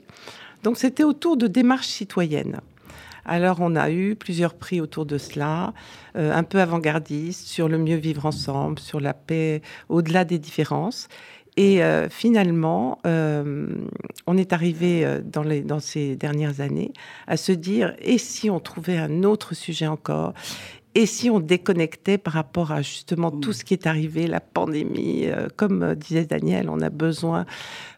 Donc, 0.63 0.77
c'était 0.77 1.05
autour 1.05 1.37
de 1.37 1.47
démarches 1.47 1.89
citoyennes. 1.89 2.61
Alors, 3.25 3.59
on 3.61 3.77
a 3.77 3.91
eu 3.91 4.17
plusieurs 4.17 4.55
prix 4.55 4.81
autour 4.81 5.07
de 5.07 5.19
cela, 5.19 5.73
euh, 6.17 6.35
un 6.35 6.43
peu 6.43 6.61
avant-gardistes, 6.61 7.47
sur 7.47 7.69
le 7.69 7.79
mieux 7.79 7.97
vivre 7.97 8.27
ensemble, 8.27 8.79
sur 8.79 8.99
la 8.99 9.15
paix 9.15 9.63
au-delà 9.89 10.25
des 10.25 10.39
différences. 10.39 11.09
Et 11.57 11.83
euh, 11.83 12.09
finalement, 12.09 12.99
euh, 13.07 13.67
on 14.27 14.37
est 14.37 14.53
arrivé 14.53 15.05
euh, 15.05 15.21
dans 15.23 15.81
ces 15.81 16.17
dernières 16.17 16.61
années 16.61 16.93
à 17.27 17.37
se 17.37 17.53
dire, 17.53 17.95
et 18.01 18.19
si 18.19 18.51
on 18.51 18.61
trouvait 18.61 18.99
un 18.99 19.25
autre 19.25 19.55
sujet 19.55 19.87
encore? 19.87 20.33
Et 20.97 21.07
si 21.07 21.31
on 21.31 21.39
déconnectait 21.39 22.19
par 22.19 22.33
rapport 22.33 22.73
à 22.73 22.83
justement 22.83 23.31
tout 23.31 23.53
ce 23.53 23.65
qui 23.65 23.75
est 23.75 23.87
arrivé, 23.87 24.27
la 24.27 24.41
pandémie, 24.41 25.27
euh, 25.27 25.47
comme 25.57 25.83
euh, 25.85 25.95
disait 25.95 26.25
Daniel, 26.25 26.69
on 26.69 26.81
a 26.81 26.91
besoin 26.91 27.47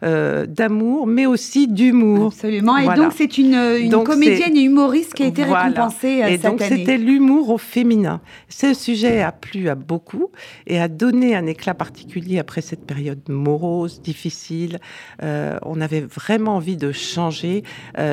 euh, 0.03 0.45
d'amour, 0.45 1.07
mais 1.07 1.25
aussi 1.25 1.67
d'humour. 1.67 2.27
Absolument. 2.27 2.77
Et 2.77 2.83
Voilà. 2.83 3.03
donc, 3.03 3.13
c'est 3.15 3.37
une, 3.39 3.55
une 3.55 3.89
Donc, 3.89 4.05
comédienne 4.05 4.55
et 4.55 4.61
humoriste 4.61 5.15
qui 5.15 5.23
a 5.23 5.25
été 5.25 5.43
Voilà. 5.43 5.63
récompensée 5.69 6.21
euh, 6.21 6.27
Et 6.27 6.31
cette 6.33 6.43
donc 6.43 6.61
année. 6.61 6.77
c'était 6.77 6.97
l'humour 6.99 7.49
au 7.49 7.57
féminin. 7.57 8.21
Ce 8.47 8.75
sujet 8.75 9.21
a 9.23 9.31
plu 9.31 9.69
à 9.69 9.75
beaucoup 9.75 10.29
et 10.67 10.79
a 10.79 10.87
donné 10.87 11.35
un 11.35 11.47
éclat 11.47 11.73
particulier 11.73 12.37
après 12.37 12.61
cette 12.61 12.85
période 12.85 13.21
morose, 13.27 14.01
difficile. 14.03 14.79
Euh, 15.23 15.57
on 15.63 15.81
avait 15.81 16.01
vraiment 16.01 16.57
envie 16.57 16.77
de 16.77 16.91
changer. 16.91 17.63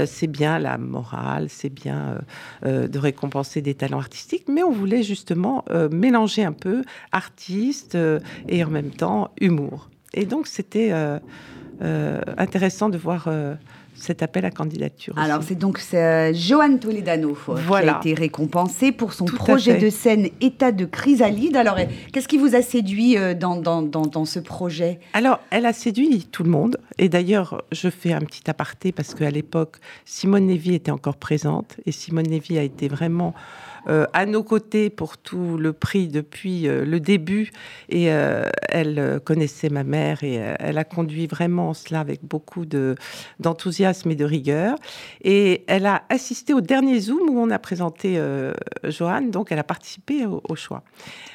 C'est 0.06 0.26
bien 0.26 0.58
la 0.58 0.78
morale, 0.78 1.48
c'est 1.50 1.68
bien 1.68 2.18
de 2.64 2.98
récompenser 2.98 3.60
des 3.60 3.74
talents 3.74 3.98
artistiques, 3.98 4.44
mais 4.48 4.62
on 4.62 4.69
voulait 4.72 5.02
justement 5.02 5.64
euh, 5.70 5.88
mélanger 5.90 6.44
un 6.44 6.52
peu 6.52 6.82
artiste 7.12 7.94
euh, 7.94 8.20
et 8.48 8.64
en 8.64 8.70
même 8.70 8.90
temps 8.90 9.30
humour. 9.40 9.88
Et 10.14 10.24
donc 10.24 10.46
c'était 10.46 10.90
euh, 10.92 11.18
intéressant 12.36 12.88
de 12.88 12.98
voir 12.98 13.28
cet 13.94 14.22
appel 14.22 14.44
à 14.46 14.50
candidature. 14.50 15.14
aussi. 15.14 15.24
Alors, 15.24 15.42
c'est 15.42 15.54
donc 15.56 15.78
euh, 15.92 16.32
Johan 16.32 16.78
Toledano 16.78 17.36
Voilà. 17.46 18.00
qui 18.02 18.08
a 18.08 18.12
été 18.12 18.20
récompensé 18.22 18.92
pour 18.92 19.12
son 19.12 19.26
Tout 19.26 19.36
projet 19.36 19.76
de 19.76 19.90
scène 19.90 20.28
État 20.40 20.72
de 20.72 20.86
chrysalide. 20.86 21.54
Alors, 21.56 21.76
qu'est-ce 22.12 22.26
qui 22.28 22.38
vous 22.38 22.54
a 22.54 22.62
séduit 22.62 23.18
euh, 23.18 23.34
dans, 23.34 23.56
dans, 23.56 23.82
dans, 23.82 24.06
dans 24.06 24.24
ce 24.24 24.38
projet? 24.38 25.00
Alors, 25.12 25.40
elle 25.50 25.66
a 25.66 25.74
séduit 25.74 26.26
tout 26.32 26.44
le 26.44 26.50
monde. 26.50 26.78
Et 26.98 27.08
d'ailleurs, 27.10 27.62
je 27.72 27.90
fais 27.90 28.12
un 28.14 28.20
petit 28.20 28.48
aparté 28.48 28.90
parce 28.90 29.14
qu'à 29.14 29.30
l'époque, 29.30 29.76
Simone 30.06 30.48
Lévy 30.48 30.74
était 30.74 30.90
encore 30.92 31.16
présente. 31.16 31.76
Et 31.84 31.92
Simone 31.92 32.28
Lévy 32.28 32.58
a 32.58 32.62
été 32.62 32.88
vraiment 32.88 33.34
à 33.86 34.26
nos 34.26 34.42
côtés 34.42 34.90
pour 34.90 35.16
tout 35.18 35.56
le 35.56 35.72
prix 35.72 36.08
depuis 36.08 36.68
euh, 36.68 36.84
le 36.84 37.00
début. 37.00 37.50
Et 37.88 38.12
euh, 38.12 38.48
elle 38.68 38.98
euh, 38.98 39.18
connaissait 39.18 39.68
ma 39.70 39.84
mère 39.84 40.22
et 40.24 40.38
euh, 40.42 40.54
elle 40.58 40.78
a 40.78 40.84
conduit 40.84 41.26
vraiment 41.26 41.74
cela 41.74 42.00
avec 42.00 42.24
beaucoup 42.24 42.66
de- 42.66 42.94
d'enthousiasme 43.40 44.10
et 44.10 44.14
de 44.16 44.24
rigueur. 44.24 44.76
Et 45.22 45.64
elle 45.66 45.86
a 45.86 46.02
assisté 46.08 46.52
au 46.54 46.60
dernier 46.60 47.00
Zoom 47.00 47.30
où 47.30 47.38
on 47.38 47.50
a 47.50 47.58
présenté 47.58 48.14
euh, 48.18 48.52
Joanne. 48.84 49.30
Donc, 49.30 49.52
elle 49.52 49.58
a 49.58 49.64
participé 49.64 50.26
au- 50.26 50.42
au 50.48 50.56
choix. 50.56 50.82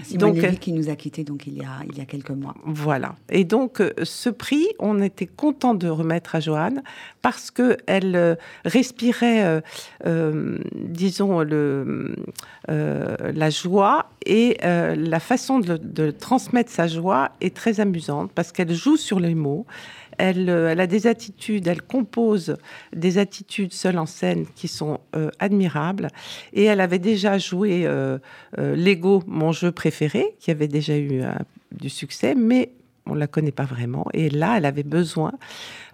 Simone 0.04 0.34
Donc, 0.36 0.44
elle- 0.44 0.60
qui 0.60 0.72
nous 0.74 0.90
a 0.90 0.96
quittés 0.96 1.24
donc 1.24 1.48
il 1.48 1.58
y 1.58 1.62
a, 1.62 1.80
il 1.92 1.98
y 1.98 2.02
a 2.02 2.06
quelques 2.06 2.32
mois. 2.32 2.56
Voilà. 2.66 3.16
Et 3.30 3.44
donc, 3.44 3.80
euh, 3.82 3.92
ce 4.04 4.30
prix, 4.30 4.68
on 4.80 5.02
était 5.02 5.26
content 5.28 5.74
de 5.74 5.88
remettre 5.88 6.36
à 6.36 6.40
Joanne 6.40 6.84
parce 7.22 7.52
que 7.52 7.78
elle 7.88 8.16
euh, 8.16 8.36
respirait, 8.66 9.44
euh, 9.46 9.62
euh, 10.06 10.60
disons, 10.76 11.40
le, 11.42 12.16
euh, 12.70 13.16
la 13.34 13.52
joie 13.52 14.10
et 14.26 14.58
euh, 14.64 14.96
la 14.96 15.20
façon 15.20 15.60
de, 15.60 16.12
transmettre 16.12 16.72
sa 16.72 16.88
joie 16.88 17.32
est 17.40 17.56
très 17.56 17.80
amusante 17.80 18.32
parce 18.34 18.52
qu'elle 18.52 18.74
joue 18.74 18.98
sur 18.98 19.20
les 19.20 19.36
mots. 19.36 19.68
Elle, 20.18 20.50
euh, 20.50 20.76
a 20.76 20.88
des 20.88 21.06
attitudes, 21.06 21.68
elle 21.68 21.84
compose 21.84 22.58
des 22.96 23.20
attitudes 23.20 23.72
seule 23.72 24.00
en 24.00 24.08
scène 24.08 24.46
qui 24.56 24.68
sont 24.68 25.00
admirables. 25.40 26.08
Et 26.54 26.64
elle 26.64 26.82
avait 26.82 27.00
déjà 27.00 27.38
joué 27.38 27.88
Lego, 28.58 29.24
mon 29.28 29.52
jeu 29.52 29.72
préféré, 29.72 30.36
qui 30.40 30.52
avait 30.52 30.68
déjà 30.68 30.98
eu 30.98 31.22
du 31.72 31.90
succès, 31.90 32.34
mais 32.36 32.72
on 33.08 33.14
la 33.14 33.28
connaît 33.28 33.52
pas 33.52 33.66
vraiment. 33.66 34.06
Et 34.14 34.30
là, 34.30 34.56
elle 34.58 34.66
avait 34.66 34.84
besoin 34.84 35.34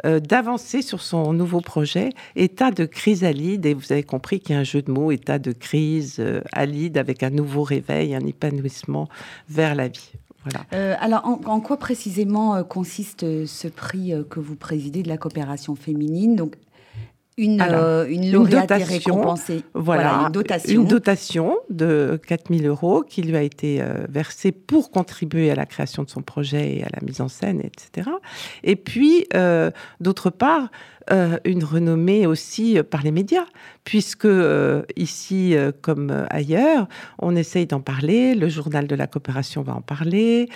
euh, 0.05 0.19
d'avancer 0.19 0.81
sur 0.81 1.01
son 1.01 1.33
nouveau 1.33 1.61
projet, 1.61 2.09
État 2.35 2.71
de 2.71 2.85
chrysalide. 2.85 3.65
Et 3.65 3.73
vous 3.73 3.91
avez 3.91 4.03
compris 4.03 4.39
qu'il 4.39 4.55
y 4.55 4.57
a 4.57 4.61
un 4.61 4.63
jeu 4.63 4.81
de 4.81 4.91
mots, 4.91 5.11
État 5.11 5.39
de 5.39 5.51
crise, 5.51 6.17
euh, 6.19 6.41
alide, 6.53 6.97
avec 6.97 7.23
un 7.23 7.29
nouveau 7.29 7.63
réveil, 7.63 8.15
un 8.15 8.25
épanouissement 8.25 9.07
vers 9.49 9.75
la 9.75 9.87
vie. 9.87 10.11
Voilà. 10.43 10.65
Euh, 10.73 10.95
alors, 10.99 11.25
en, 11.25 11.39
en 11.45 11.59
quoi 11.59 11.77
précisément 11.77 12.55
euh, 12.55 12.63
consiste 12.63 13.45
ce 13.45 13.67
prix 13.67 14.13
que 14.29 14.39
vous 14.39 14.55
présidez 14.55 15.03
de 15.03 15.09
la 15.09 15.17
coopération 15.17 15.75
féminine? 15.75 16.35
Donc, 16.35 16.55
une, 17.37 17.61
Alors, 17.61 17.83
euh, 17.83 18.05
une 18.07 18.29
lauréate 18.31 18.71
est 18.71 18.79
dotation, 18.79 19.15
récompensée. 19.15 19.63
Voilà, 19.73 20.23
une 20.25 20.31
dotation. 20.31 20.81
Une 20.81 20.87
dotation 20.87 21.57
de 21.69 22.19
4000 22.27 22.67
euros 22.67 23.03
qui 23.07 23.21
lui 23.21 23.35
a 23.37 23.41
été 23.41 23.81
euh, 23.81 24.05
versée 24.09 24.51
pour 24.51 24.91
contribuer 24.91 25.49
à 25.49 25.55
la 25.55 25.65
création 25.65 26.03
de 26.03 26.09
son 26.09 26.21
projet 26.21 26.77
et 26.77 26.83
à 26.83 26.89
la 26.93 26.99
mise 27.05 27.21
en 27.21 27.29
scène, 27.29 27.61
etc. 27.63 28.09
Et 28.63 28.75
puis, 28.75 29.25
euh, 29.33 29.71
d'autre 29.99 30.29
part, 30.29 30.69
une 31.43 31.63
renommée 31.65 32.25
aussi 32.25 32.79
par 32.89 33.01
les 33.01 33.11
médias, 33.11 33.43
puisque 33.83 34.29
ici, 34.95 35.55
comme 35.81 36.25
ailleurs, 36.29 36.87
on 37.19 37.35
essaye 37.35 37.65
d'en 37.65 37.81
parler. 37.81 38.33
Le 38.33 38.47
journal 38.47 38.87
de 38.87 38.95
la 38.95 39.07
coopération 39.07 39.61
va 39.61 39.73
en 39.73 39.81
parler. 39.81 40.47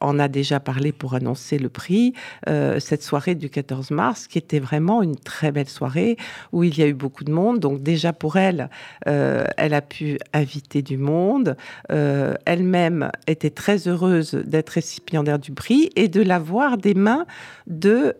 On 0.00 0.18
a 0.18 0.28
déjà 0.28 0.60
parlé 0.60 0.92
pour 0.92 1.14
annoncer 1.14 1.58
le 1.58 1.68
prix. 1.68 2.12
Euh, 2.48 2.78
cette 2.80 3.02
soirée 3.02 3.34
du 3.34 3.48
14 3.48 3.90
mars, 3.90 4.26
qui 4.26 4.36
était 4.38 4.58
vraiment 4.58 5.02
une 5.02 5.16
très 5.16 5.52
belle 5.52 5.68
soirée 5.68 6.16
où 6.52 6.64
il 6.64 6.78
y 6.78 6.82
a 6.82 6.86
eu 6.86 6.92
beaucoup 6.92 7.24
de 7.24 7.32
monde. 7.32 7.60
Donc 7.60 7.82
déjà 7.82 8.12
pour 8.12 8.36
elle, 8.36 8.68
euh, 9.06 9.44
elle 9.56 9.72
a 9.72 9.80
pu 9.80 10.18
inviter 10.34 10.82
du 10.82 10.98
monde. 10.98 11.56
Euh, 11.90 12.34
Elle-même 12.44 13.10
était 13.26 13.50
très 13.50 13.88
heureuse 13.88 14.34
d'être 14.34 14.70
récipiendaire 14.70 15.38
du 15.38 15.52
prix 15.52 15.90
et 15.96 16.08
de 16.08 16.20
l'avoir 16.20 16.76
des 16.76 16.94
mains 16.94 17.26
de 17.66 18.14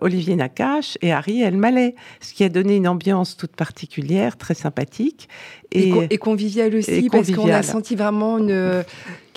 Olivier 0.00 0.34
Nakache 0.34 0.96
et 1.02 1.12
Ariel 1.12 1.56
Mallet, 1.56 1.94
ce 2.20 2.32
qui 2.32 2.44
a 2.44 2.48
donné 2.48 2.76
une 2.76 2.88
ambiance 2.88 3.36
toute 3.36 3.54
particulière, 3.54 4.36
très 4.36 4.54
sympathique. 4.54 5.28
Et, 5.70 5.92
et 6.10 6.18
convivial 6.18 6.74
aussi, 6.74 6.90
et 6.90 7.10
parce 7.10 7.30
qu'on 7.30 7.48
a 7.48 7.62
senti 7.62 7.94
vraiment 7.94 8.38
une, 8.38 8.82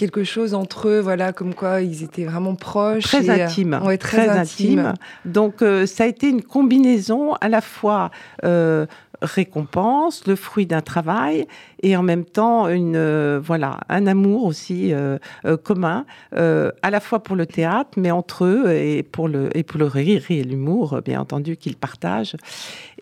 quelque 0.02 0.24
chose 0.24 0.56
entre 0.56 0.88
eux, 0.88 1.00
voilà, 1.00 1.32
comme 1.32 1.54
quoi 1.54 1.82
ils 1.82 2.02
étaient 2.02 2.26
vraiment 2.26 2.56
proches. 2.56 3.04
très 3.04 3.24
et, 3.24 3.30
euh, 3.30 3.46
intime, 3.46 3.80
ouais, 3.86 4.00
très, 4.00 4.30
intime. 4.30 4.94
Donc 5.26 5.62
euh, 5.62 5.86
ça 5.86 6.06
a 6.06 6.08
été 6.08 6.28
une 6.28 6.42
combinaison 6.42 7.36
à 7.36 7.50
la 7.50 7.62
fois 7.62 8.10
euh, 8.44 8.88
récompense, 9.22 10.28
le 10.28 10.36
fruit 10.36 10.66
d'un 10.66 10.82
travail, 10.82 11.48
et 11.84 11.96
en 11.96 12.04
même 12.04 12.26
temps 12.26 12.68
une 12.68 12.96
euh, 12.96 13.40
voilà 13.42 13.80
un 13.90 14.08
amour 14.08 14.46
aussi 14.46 14.94
euh, 14.94 15.18
euh, 15.46 15.58
commun, 15.58 16.06
euh, 16.36 16.72
à 16.82 16.90
la 16.90 17.00
fois 17.00 17.22
pour 17.22 17.36
le 17.36 17.46
théâtre, 17.46 17.92
mais 17.98 18.12
entre 18.12 18.46
eux 18.46 18.72
et 18.72 19.04
pour 19.04 19.28
le 19.28 19.56
et 19.58 19.64
pour 19.64 19.80
le 19.80 19.86
rire 19.86 20.24
et 20.30 20.44
l'humour, 20.44 21.02
bien 21.04 21.20
entendu 21.20 21.58
qu'ils 21.58 21.78
partagent. 21.78 22.36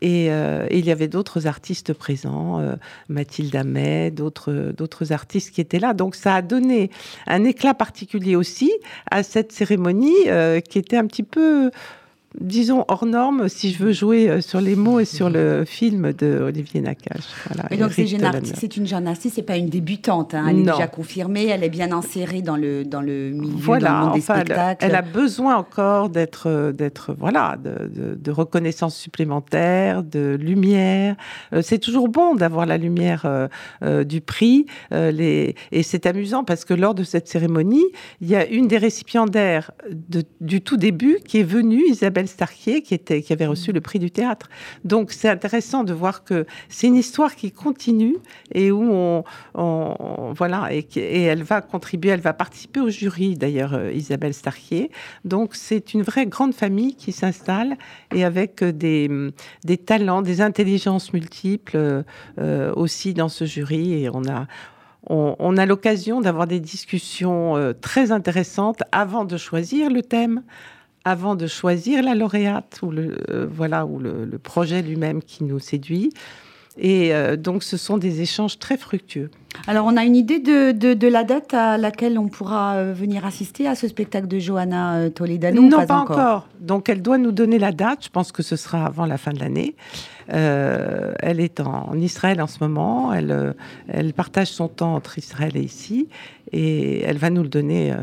Et, 0.01 0.27
il 0.71 0.85
y 0.85 0.91
avait 0.91 1.09
d'autres 1.09 1.45
artistes 1.45 1.91
présents, 1.93 2.61
Mathilde 3.09 3.55
Amet, 3.55 4.11
d'autres 4.11 4.71
d'autres 4.75 5.11
artistes 5.11 5.53
qui 5.53 5.59
étaient 5.59 5.79
là. 5.79 5.93
Donc 5.93 6.15
ça 6.15 6.35
a 6.35 6.41
donné 6.41 6.89
un 7.27 7.43
éclat 7.43 7.73
particulier 7.73 8.37
aussi 8.37 8.71
à 9.11 9.23
cette 9.23 9.51
cérémonie 9.51 10.15
qui 10.69 10.79
était 10.79 10.95
un 10.95 11.05
petit 11.05 11.23
peu, 11.23 11.71
disons, 12.39 12.85
hors 12.87 13.05
norme 13.05 13.49
si 13.49 13.71
je 13.71 13.83
veux 13.83 13.91
jouer 13.91 14.29
euh, 14.29 14.41
sur 14.41 14.61
les 14.61 14.75
mots 14.75 14.99
et 14.99 15.05
sur 15.05 15.29
le 15.29 15.63
film 15.65 16.13
de 16.13 16.39
Olivier 16.41 16.81
Nakache. 16.81 17.23
Voilà, 17.47 17.67
Et 17.71 17.77
donc, 17.77 17.91
c'est 17.91 18.01
Eric 18.01 18.11
jeune 18.11 18.19
Tolone. 18.21 18.35
artiste- 18.35 18.57
c'est 18.59 18.77
une 18.77 18.85
jeune 18.87 19.07
artiste, 19.07 19.35
c'est 19.35 19.41
pas 19.43 19.57
une 19.57 19.69
débutante. 19.69 20.33
hein. 20.33 20.45
Elle 20.49 20.59
est 20.59 20.63
déjà 20.63 20.87
confirmée, 20.87 21.47
elle 21.47 21.63
est 21.63 21.69
bien 21.69 21.91
insérée 21.91 22.41
dans 22.41 22.55
le, 22.55 22.83
dans 22.85 23.01
le 23.01 23.31
milieu, 23.31 23.65
dans 23.65 23.73
le 23.75 24.05
monde 24.05 24.13
des 24.13 24.19
enfin, 24.19 24.35
spectacles. 24.41 24.85
elle 24.85 24.95
a 24.95 25.01
besoin 25.01 25.55
encore 25.55 26.09
d'être, 26.09 26.47
euh, 26.47 26.71
d'être, 26.71 27.13
voilà, 27.17 27.57
de, 27.57 27.87
de- 27.87 28.15
de 28.15 28.31
reconnaissance 28.31 28.95
supplémentaire, 28.95 30.03
de 30.03 30.37
lumière. 30.39 31.15
Euh, 31.53 31.61
c'est 31.61 31.79
toujours 31.79 32.09
bon 32.09 32.35
d'avoir 32.35 32.65
la 32.65 32.77
lumière 32.77 33.23
euh, 33.25 33.47
euh, 33.83 34.03
du 34.03 34.21
prix. 34.21 34.65
euh, 34.93 35.11
les... 35.11 35.55
Et 35.71 35.83
c'est 35.83 36.05
amusant 36.05 36.43
parce 36.43 36.65
que 36.65 36.73
lors 36.73 36.93
de 36.95 37.03
cette 37.03 37.27
cérémonie, 37.27 37.85
il 38.21 38.27
y 38.29 38.35
a 38.35 38.45
une 38.47 38.67
des 38.67 38.77
récipiendaires 38.77 39.71
de- 39.89 40.23
du 40.41 40.61
tout 40.61 40.77
début 40.77 41.17
qui 41.25 41.39
est 41.39 41.43
venue, 41.43 41.83
Isabelle 41.87 42.18
Starquier, 42.27 42.81
qui, 42.81 42.93
était, 42.93 43.21
qui 43.21 43.33
avait 43.33 43.45
reçu 43.45 43.71
le 43.71 43.81
prix 43.81 43.99
du 43.99 44.11
théâtre. 44.11 44.49
Donc 44.83 45.11
c'est 45.11 45.29
intéressant 45.29 45.83
de 45.83 45.93
voir 45.93 46.23
que 46.23 46.45
c'est 46.67 46.87
une 46.87 46.95
histoire 46.95 47.35
qui 47.35 47.51
continue 47.51 48.17
et 48.53 48.71
où 48.71 48.91
on, 48.91 49.23
voilà 50.33 50.69
et, 50.71 51.23
elle 51.23 51.43
va 51.43 51.61
contribuer, 51.61 52.11
elle 52.11 52.21
va 52.21 52.33
participer 52.33 52.79
au 52.79 52.89
jury 52.89 53.35
d'ailleurs 53.35 53.73
euh, 53.73 53.91
Isabelle 53.91 54.33
Starquier. 54.33 54.91
Donc 55.25 55.55
c'est 55.55 55.93
une 55.93 56.01
vraie 56.01 56.25
grande 56.25 56.53
famille 56.53 56.95
qui 56.95 57.11
s'installe 57.11 57.77
et 58.13 58.23
avec 58.23 58.61
euh, 58.63 58.71
des, 58.71 59.77
talents, 59.77 60.21
des 60.21 60.41
intelligences 60.41 61.13
multiples 61.13 62.03
euh, 62.39 62.73
aussi 62.75 63.13
dans 63.13 63.29
ce 63.29 63.45
jury 63.45 64.03
et 64.03 64.09
on 64.13 64.25
a 64.25 64.47
on, 65.11 65.57
a 65.57 65.65
l'occasion 65.65 66.21
d'avoir 66.21 66.45
des 66.45 66.59
discussions 66.59 67.73
très 67.81 68.11
intéressantes 68.11 68.83
avant 68.91 69.25
de 69.25 69.37
choisir 69.37 69.89
le 69.89 70.03
thème, 70.03 70.43
avant 71.05 71.35
de 71.35 71.47
choisir 71.47 72.03
la 72.03 72.15
lauréate 72.15 72.79
ou 72.81 72.91
le 72.91 73.17
euh, 73.29 73.47
voilà 73.49 73.85
ou 73.85 73.99
le, 73.99 74.25
le 74.25 74.37
projet 74.37 74.81
lui-même 74.81 75.21
qui 75.21 75.43
nous 75.43 75.59
séduit. 75.59 76.11
Et 76.81 77.13
euh, 77.13 77.35
donc, 77.35 77.63
ce 77.63 77.75
sont 77.75 77.97
des 77.97 78.21
échanges 78.21 78.57
très 78.57 78.77
fructueux. 78.77 79.29
Alors, 79.67 79.85
on 79.85 79.97
a 79.97 80.05
une 80.05 80.15
idée 80.15 80.39
de, 80.39 80.71
de, 80.71 80.93
de 80.93 81.07
la 81.09 81.25
date 81.25 81.53
à 81.53 81.77
laquelle 81.77 82.17
on 82.17 82.29
pourra 82.29 82.75
euh, 82.75 82.93
venir 82.93 83.25
assister 83.25 83.67
à 83.67 83.75
ce 83.75 83.87
spectacle 83.87 84.27
de 84.27 84.39
Johanna 84.39 84.95
euh, 84.95 85.09
Toledano 85.09 85.61
non, 85.61 85.69
pas, 85.69 85.85
pas 85.85 85.95
encore, 85.97 86.17
encore. 86.17 86.47
Donc, 86.61 86.87
elle 86.87 87.01
doit 87.01 87.17
nous 87.17 87.33
donner 87.33 87.59
la 87.59 87.73
date. 87.73 88.05
Je 88.05 88.09
pense 88.09 88.31
que 88.31 88.43
ce 88.43 88.55
sera 88.55 88.85
avant 88.85 89.05
la 89.05 89.17
fin 89.17 89.33
de 89.33 89.39
l'année. 89.39 89.75
Elle 90.27 91.39
est 91.39 91.59
en, 91.59 91.89
en 91.89 91.99
Israël 91.99 92.41
en 92.41 92.47
ce 92.47 92.59
moment. 92.61 93.11
Elle, 93.11 93.55
elle 93.87 94.13
partage 94.13 94.47
son 94.47 94.69
temps 94.69 94.95
entre 94.95 95.17
Israël 95.17 95.57
et 95.57 95.61
ici. 95.61 96.07
Et 96.53 97.01
elle 97.01 97.17
va 97.17 97.29
nous 97.29 97.41
le 97.41 97.49
donner. 97.49 97.93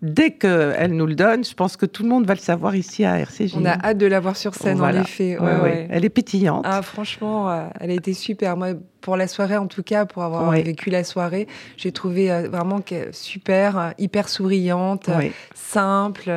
Dès 0.00 0.30
qu'elle 0.30 0.92
nous 0.92 1.06
le 1.06 1.16
donne, 1.16 1.42
je 1.44 1.54
pense 1.54 1.76
que 1.76 1.84
tout 1.84 2.04
le 2.04 2.08
monde 2.08 2.24
va 2.24 2.34
le 2.34 2.38
savoir 2.40 2.76
ici 2.76 3.04
à 3.04 3.18
RCJ. 3.18 3.54
On 3.56 3.64
a 3.64 3.72
hâte 3.72 3.98
de 3.98 4.06
la 4.06 4.20
voir 4.20 4.36
sur 4.36 4.54
scène, 4.54 4.78
Voilà. 4.78 5.00
en 5.00 5.02
effet. 5.02 5.36
Ouais, 5.38 5.44
Ouais, 5.46 5.54
ouais. 5.56 5.60
ouais. 5.62 5.88
Elle 5.90 6.04
est 6.04 6.08
pétillante. 6.08 6.64
Ah, 6.68 6.82
franchement, 6.82 7.50
euh, 7.50 7.66
elle 7.80 7.90
a 7.90 7.94
été 7.94 8.14
super. 8.14 8.56
Moi, 8.56 8.68
pour 9.00 9.16
la 9.16 9.26
soirée, 9.26 9.56
en 9.56 9.66
tout 9.66 9.82
cas, 9.82 10.06
pour 10.06 10.22
avoir 10.22 10.50
vécu 10.52 10.90
la 10.90 11.02
soirée, 11.02 11.48
j'ai 11.76 11.90
trouvé 11.90 12.30
euh, 12.30 12.48
vraiment 12.48 12.80
super, 13.10 13.78
euh, 13.78 13.90
hyper 13.98 14.28
souriante, 14.28 15.10
simple, 15.54 16.30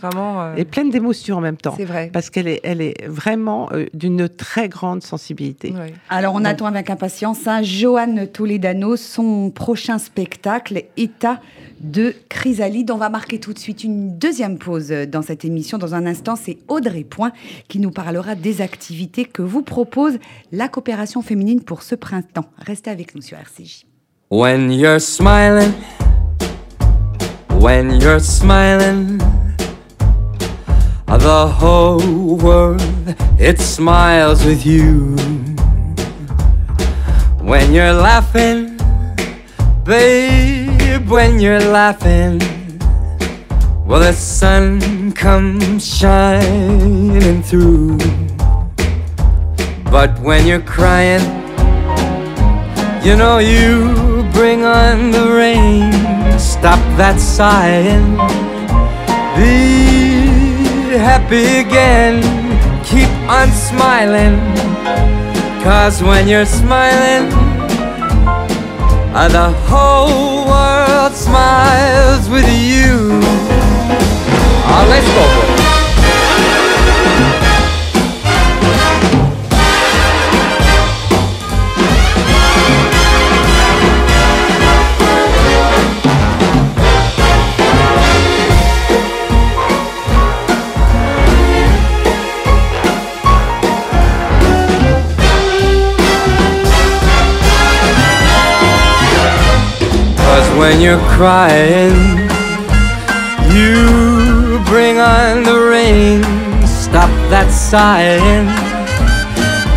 vraiment. 0.00 0.42
euh, 0.42 0.54
Et 0.56 0.64
pleine 0.64 0.90
d'émotions 0.90 1.36
en 1.36 1.40
même 1.40 1.56
temps. 1.56 1.74
c'est 1.76 1.84
vrai. 1.84 2.10
Parce 2.12 2.30
qu'elle 2.30 2.48
est, 2.48 2.60
elle 2.64 2.80
est 2.80 3.06
vraiment 3.06 3.68
euh, 3.72 3.86
d'une 3.94 4.28
très 4.28 4.68
grande 4.68 5.02
sensibilité. 5.02 5.72
Ouais. 5.72 5.94
Alors, 6.10 6.34
on 6.34 6.38
Donc- 6.38 6.46
attend 6.48 6.66
avec 6.66 6.90
impatience 6.90 7.46
hein, 7.46 7.62
Johan 7.62 8.26
Toledano, 8.32 8.96
son 8.96 9.50
prochain 9.50 9.98
spectacle, 9.98 10.84
État 10.96 11.40
de 11.80 12.14
Chrysalide. 12.28 12.90
On 12.90 12.96
va 12.96 13.08
marquer 13.10 13.38
tout 13.40 13.52
de 13.52 13.58
suite 13.58 13.84
une 13.84 14.16
deuxième 14.18 14.58
pause 14.58 14.88
dans 14.88 15.22
cette 15.22 15.44
émission. 15.44 15.76
Dans 15.78 15.94
un 15.94 16.06
instant, 16.06 16.34
c'est 16.36 16.58
Audrey 16.68 17.04
Point 17.04 17.32
qui 17.68 17.78
nous 17.78 17.90
parlera 17.90 18.34
des 18.34 18.60
activités 18.62 19.24
que 19.24 19.42
vous 19.42 19.62
propose 19.62 20.18
la 20.52 20.68
coopération 20.68 21.20
féminine 21.22 21.62
pour 21.62 21.82
ce 21.82 21.94
printemps. 21.94 22.46
Restez 22.58 22.90
avec 22.90 23.14
nous 23.14 23.22
sur 23.22 23.36
RCJ. 23.38 23.84
When 24.30 24.72
you're 24.72 25.00
smiling, 25.00 25.72
when 27.60 28.00
you're 28.00 28.20
smiling, 28.20 29.18
the 31.06 31.46
whole 31.46 32.36
world 32.36 32.82
it 33.38 33.60
smiles 33.60 34.44
with 34.44 34.64
you. 34.64 35.16
When 37.40 37.72
you're 37.72 37.92
laughing, 37.92 38.78
babe, 39.84 41.08
when 41.08 41.40
you're 41.40 41.60
laughing, 41.60 42.40
well, 43.86 44.00
the 44.00 44.12
sun 44.12 45.12
comes 45.12 45.86
shining 45.86 47.42
through. 47.42 47.98
But 49.90 50.18
when 50.20 50.46
you're 50.46 50.62
crying, 50.62 51.22
you 53.04 53.14
know 53.14 53.38
you 53.38 54.24
bring 54.32 54.64
on 54.64 55.10
the 55.10 55.30
rain. 55.36 55.92
Stop 56.38 56.80
that 56.96 57.20
sighing. 57.20 58.16
Be 59.36 59.93
happy 60.98 61.58
again. 61.58 62.22
Keep 62.84 63.08
on 63.28 63.50
smiling. 63.50 64.38
Cause 65.62 66.02
when 66.02 66.28
you're 66.28 66.46
smiling, 66.46 67.30
the 69.28 69.50
whole 69.66 70.46
world 70.46 71.14
smiles 71.14 72.28
with 72.28 72.48
you. 72.48 73.20
Ah, 74.66 74.86
let's 74.88 75.63
when 100.64 100.80
you're 100.80 101.04
crying. 101.16 101.92
You 103.52 104.64
bring 104.64 104.96
on 104.98 105.42
the 105.42 105.58
rain, 105.70 106.22
stop 106.64 107.12
that 107.28 107.50
sighing. 107.52 108.48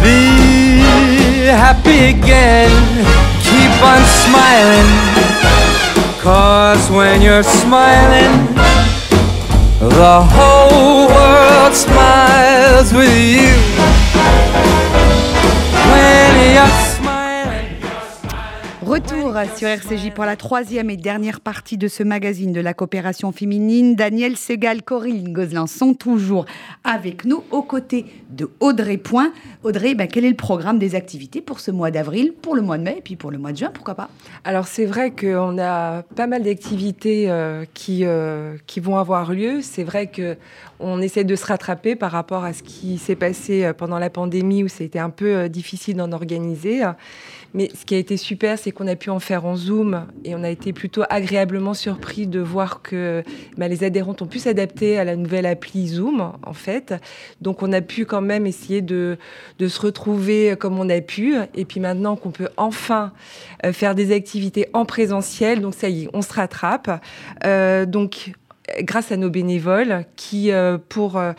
Be 0.02 1.52
happy 1.52 2.16
again, 2.16 2.72
keep 3.44 3.74
on 3.92 4.02
smiling. 4.24 4.90
Cause 6.24 6.90
when 6.90 7.22
you're 7.22 7.44
smiling, 7.44 8.34
the 10.00 10.18
whole 10.36 11.08
world 11.12 11.74
smiles 11.74 12.94
with 12.94 13.12
you. 13.36 13.52
When 15.92 16.56
you're 16.56 16.87
sur 19.46 19.68
RCJ 19.68 20.14
pour 20.16 20.26
la 20.26 20.36
troisième 20.36 20.90
et 20.90 20.98
dernière 20.98 21.42
partie 21.42 21.78
de 21.78 21.88
ce 21.88 22.02
magazine 22.02 22.54
de 22.54 22.60
la 22.60 22.74
coopération 22.74 23.32
féminine. 23.32 23.96
Daniel 23.96 24.36
Segal, 24.36 24.82
Corinne 24.82 25.32
Gozlin 25.32 25.68
sont 25.68 25.94
toujours 25.94 26.46
avec 26.84 27.24
nous 27.24 27.44
aux 27.52 27.62
côtés 27.62 28.08
de 28.32 28.50
Audrey 28.60 28.98
Point. 28.98 29.32
Audrey, 29.64 29.94
ben, 29.94 30.08
quel 30.08 30.26
est 30.26 30.30
le 30.30 30.36
programme 30.36 30.80
des 30.80 30.96
activités 30.96 31.42
pour 31.42 31.60
ce 31.60 31.70
mois 31.70 31.92
d'avril, 31.92 32.34
pour 32.42 32.56
le 32.56 32.64
mois 32.64 32.80
de 32.80 32.84
mai 32.84 32.96
et 32.98 33.02
puis 33.02 33.16
pour 33.16 33.30
le 33.30 33.38
mois 33.38 33.52
de 33.52 33.58
juin, 33.58 33.70
pourquoi 33.72 33.94
pas? 33.94 34.10
Alors 34.44 34.66
c'est 34.66 34.86
vrai 34.86 35.12
qu'on 35.12 35.60
a 35.60 36.02
pas 36.02 36.26
mal 36.26 36.42
d'activités 36.42 37.30
euh, 37.30 37.66
qui, 37.76 38.06
euh, 38.06 38.56
qui 38.66 38.80
vont 38.80 38.98
avoir 38.98 39.34
lieu. 39.34 39.62
C'est 39.62 39.84
vrai 39.84 40.08
que 40.08 40.36
on 40.80 41.02
essaie 41.02 41.24
de 41.24 41.36
se 41.36 41.46
rattraper 41.46 41.96
par 41.96 42.12
rapport 42.12 42.44
à 42.44 42.54
ce 42.54 42.64
qui 42.64 42.98
s'est 42.98 43.16
passé 43.16 43.66
euh, 43.66 43.74
pendant 43.74 44.00
la 44.00 44.10
pandémie 44.10 44.64
où 44.64 44.68
c'était 44.68 45.00
un 45.00 45.10
peu 45.10 45.36
euh, 45.36 45.48
difficile 45.48 45.98
d'en 45.98 46.12
organiser. 46.12 46.84
Mais 47.54 47.72
ce 47.74 47.86
qui 47.86 47.96
a 47.96 47.98
été 47.98 48.18
super, 48.18 48.60
c'est 48.60 48.72
qu'on 48.72 48.88
a 48.88 48.96
pu 48.96 49.10
en 49.10 49.20
en 49.36 49.56
Zoom 49.56 50.08
et 50.24 50.36
on 50.36 50.44
a 50.44 50.50
été 50.50 50.74
plutôt 50.74 51.04
agréablement 51.10 51.74
surpris 51.74 52.28
de 52.28 52.40
voir 52.40 52.82
que 52.82 53.24
bah, 53.58 53.68
les 53.68 53.84
adhérentes 53.84 54.22
ont 54.22 54.28
pu 54.28 54.40
s'adapter 54.40 54.98
à 54.98 55.04
la 55.04 55.16
nouvelle 55.16 55.46
appli 55.46 55.88
Zoom, 55.88 56.34
en 56.42 56.54
fait. 56.54 56.94
Donc 57.42 57.62
on 57.62 57.74
a 57.74 57.82
pu 57.82 58.06
quand 58.06 58.22
même 58.22 58.48
essayer 58.48 58.82
de, 58.82 59.18
de 59.60 59.68
se 59.68 59.82
retrouver 59.82 60.56
comme 60.58 60.80
on 60.80 60.90
a 60.90 61.02
pu. 61.02 61.36
Et 61.56 61.66
puis 61.66 61.80
maintenant 61.80 62.16
qu'on 62.16 62.32
peut 62.32 62.50
enfin 62.58 63.12
euh, 63.66 63.74
faire 63.74 63.96
des 63.96 64.14
activités 64.14 64.70
en 64.74 64.86
présentiel, 64.86 65.62
donc 65.62 65.74
ça 65.74 65.90
y 65.90 66.04
est, 66.04 66.10
on 66.14 66.22
se 66.22 66.34
rattrape. 66.34 67.04
Euh, 67.46 67.86
donc 67.86 68.34
grâce 68.82 69.12
à 69.12 69.18
nos 69.18 69.30
bénévoles 69.30 70.06
qui, 70.16 70.52
euh, 70.52 70.78
pour, 70.90 71.18
euh, 71.18 71.32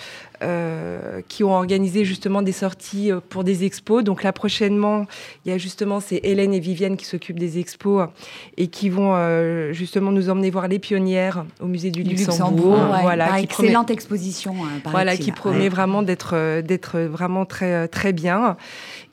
euh, 0.42 1.20
qui 1.28 1.44
ont 1.44 1.52
organisé 1.52 2.04
justement 2.04 2.42
des 2.42 2.52
sorties 2.52 3.12
euh, 3.12 3.20
pour 3.28 3.44
des 3.44 3.64
expos. 3.64 4.02
Donc 4.04 4.22
là 4.22 4.32
prochainement, 4.32 5.06
il 5.44 5.50
y 5.52 5.54
a 5.54 5.58
justement 5.58 6.00
c'est 6.00 6.20
Hélène 6.22 6.54
et 6.54 6.60
Viviane 6.60 6.96
qui 6.96 7.04
s'occupent 7.04 7.38
des 7.38 7.58
expos 7.58 8.08
et 8.56 8.68
qui 8.68 8.88
vont 8.88 9.12
euh, 9.14 9.72
justement 9.72 10.10
nous 10.12 10.30
emmener 10.30 10.50
voir 10.50 10.68
les 10.68 10.78
pionnières 10.78 11.44
au 11.60 11.66
musée 11.66 11.90
du, 11.90 12.02
Du 12.04 12.14
Luxembourg. 12.14 12.78
ouais. 12.92 13.02
Voilà, 13.02 13.26
Par 13.26 13.36
promet- 13.36 13.42
excellente 13.44 13.90
exposition. 13.90 14.54
hein, 14.64 14.80
voilà, 14.84 15.12
paraît-il. 15.12 15.24
qui 15.24 15.32
promet 15.32 15.58
Ouais. 15.64 15.68
vraiment 15.68 16.02
d'être 16.02 16.30
euh, 16.34 16.62
d'être 16.62 16.98
vraiment 17.00 17.44
très 17.44 17.74
euh, 17.74 17.86
très 17.86 18.12
bien. 18.12 18.56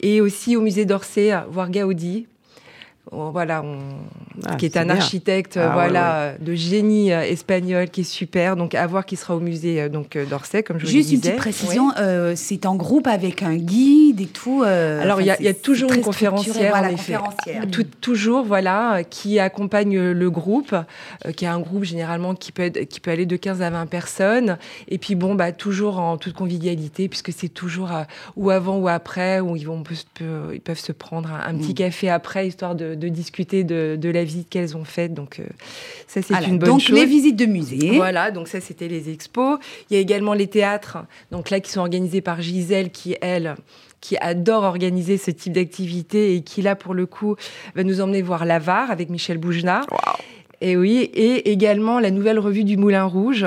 Et 0.02 0.22
aussi 0.22 0.56
au 0.56 0.62
musée 0.62 0.86
d'Orsay, 0.86 1.34
voir 1.50 1.70
Gaudi. 1.72 2.28
Oh, 3.12 3.30
Voilà, 3.32 3.62
on- 3.64 3.80
Ah, 4.48 4.56
qui 4.56 4.66
est 4.66 4.76
un 4.78 4.86
bien. 4.86 4.96
architecte 4.96 5.58
Ah, 5.58 5.68
ouais, 5.68 5.74
voilà 5.74 6.34
de 6.40 6.56
génie 6.56 7.14
euh, 7.14 7.22
espagnol 7.22 7.90
qui 7.90 8.02
est 8.02 8.04
super. 8.04 8.56
Donc 8.56 8.76
à 8.76 8.86
voir 8.88 9.06
qui 9.06 9.16
sera 9.16 9.36
au 9.36 9.40
musée 9.40 9.82
euh, 9.82 9.90
donc 9.90 10.16
euh, 10.16 10.26
d'Orsay 10.26 10.62
comme 10.64 10.78
je 10.80 10.86
Juste 10.86 11.06
vous 11.08 11.12
le 11.12 11.16
une 11.16 11.22
disais. 11.22 11.30
petite 11.32 11.38
précision, 11.42 11.92
euh, 12.00 12.34
c'est 12.36 12.66
en 12.66 12.76
groupe 12.76 13.08
avec 13.08 13.44
un 13.44 13.56
guide 13.56 14.20
et 14.22 14.26
tout. 14.26 14.64
euh, 14.64 15.02
Alors, 15.02 15.22
il 15.22 15.28
y 15.28 15.30
a- 15.30 15.34
enfin, 15.34 15.42
il 15.42 15.46
y 15.46 15.50
a 15.50 15.54
c'est- 15.54 15.62
toujours 15.62 15.94
une 15.94 16.02
conférencière, 16.02 16.72
Voilà, 16.72 16.90
en 16.90 16.92
effet. 16.92 17.14
conférencière. 17.14 17.64
Tout- 17.72 17.86
toujours, 18.02 18.44
voilà, 18.44 19.04
qui 19.10 19.40
accompagne 19.40 19.98
le 20.12 20.30
groupe, 20.32 20.74
euh, 21.26 21.32
qui 21.32 21.46
est 21.46 21.50
un 21.50 21.60
groupe 21.60 21.84
généralement 21.84 22.36
qui 22.36 22.52
peut, 22.52 22.64
être- 22.64 22.84
qui 22.90 23.00
peut 23.00 23.12
aller 23.12 23.26
de 23.26 23.38
15 23.38 23.62
à 23.62 23.70
20 23.70 23.86
personnes. 23.86 24.58
Et 24.90 24.98
puis, 24.98 25.16
bon, 25.16 25.36
bah, 25.36 25.52
toujours 25.52 26.00
en 26.00 26.18
toute 26.18 26.34
convivialité, 26.34 27.08
puisque 27.08 27.32
c'est 27.32 27.50
toujours 27.50 27.92
euh, 27.94 28.04
ou 28.36 28.50
avant 28.50 28.78
ou 28.78 28.88
après, 28.90 29.40
où 29.40 29.56
ils, 29.56 29.66
vont, 29.66 29.78
on 29.80 29.84
peut 29.84 29.96
ils 30.54 30.62
peuvent 30.62 30.80
se 30.80 30.92
prendre 30.92 31.30
un, 31.32 31.50
un 31.50 31.58
petit 31.58 31.72
Mm. 31.72 31.76
café 31.76 32.10
après, 32.10 32.48
histoire 32.48 32.76
de, 32.76 32.95
de 32.96 33.08
discuter 33.10 33.64
de, 33.64 33.98
de 34.00 34.10
la 34.10 34.24
visite 34.24 34.50
qu'elles 34.50 34.76
ont 34.76 34.86
faite. 34.86 35.14
Donc, 35.14 35.40
euh, 35.40 35.44
ça, 36.08 36.22
c'est 36.22 36.34
Voilà, 36.34 36.48
une 36.48 36.58
bonne 36.60 36.70
donc 36.70 36.80
chose. 36.82 36.96
les 36.98 37.06
visites 37.06 37.36
de 37.36 37.46
musée. 37.46 37.92
Voilà, 37.96 38.32
donc 38.32 38.48
ça 38.48 38.62
c'était 38.62 38.88
les 38.88 39.10
expos. 39.10 39.60
Il 39.90 39.96
y 39.96 39.98
a 39.98 40.00
également 40.00 40.34
les 40.34 40.48
théâtres, 40.48 40.98
donc 41.32 41.50
là 41.50 41.60
qui 41.60 41.72
sont 41.72 41.82
organisés 41.82 42.22
par 42.22 42.42
Gisèle, 42.42 42.90
qui 42.92 43.16
elle, 43.22 43.56
qui 44.02 44.18
adore 44.18 44.64
organiser 44.64 45.18
ce 45.18 45.32
type 45.32 45.54
d'activité 45.54 46.36
et 46.36 46.42
qui 46.42 46.62
là 46.62 46.76
pour 46.76 46.94
le 46.94 47.06
coup 47.06 47.36
va 47.76 47.84
nous 47.84 48.02
emmener 48.02 48.22
voir 48.22 48.46
l'Avare 48.46 48.92
avec 48.92 49.10
Michel 49.10 49.38
Boujna. 49.38 49.82
Et 50.62 50.78
oui, 50.78 51.10
et 51.14 51.52
également 51.52 52.00
la 52.00 52.12
nouvelle 52.12 52.40
revue 52.40 52.64
du 52.64 52.78
Moulin 52.78 53.04
Rouge. 53.04 53.46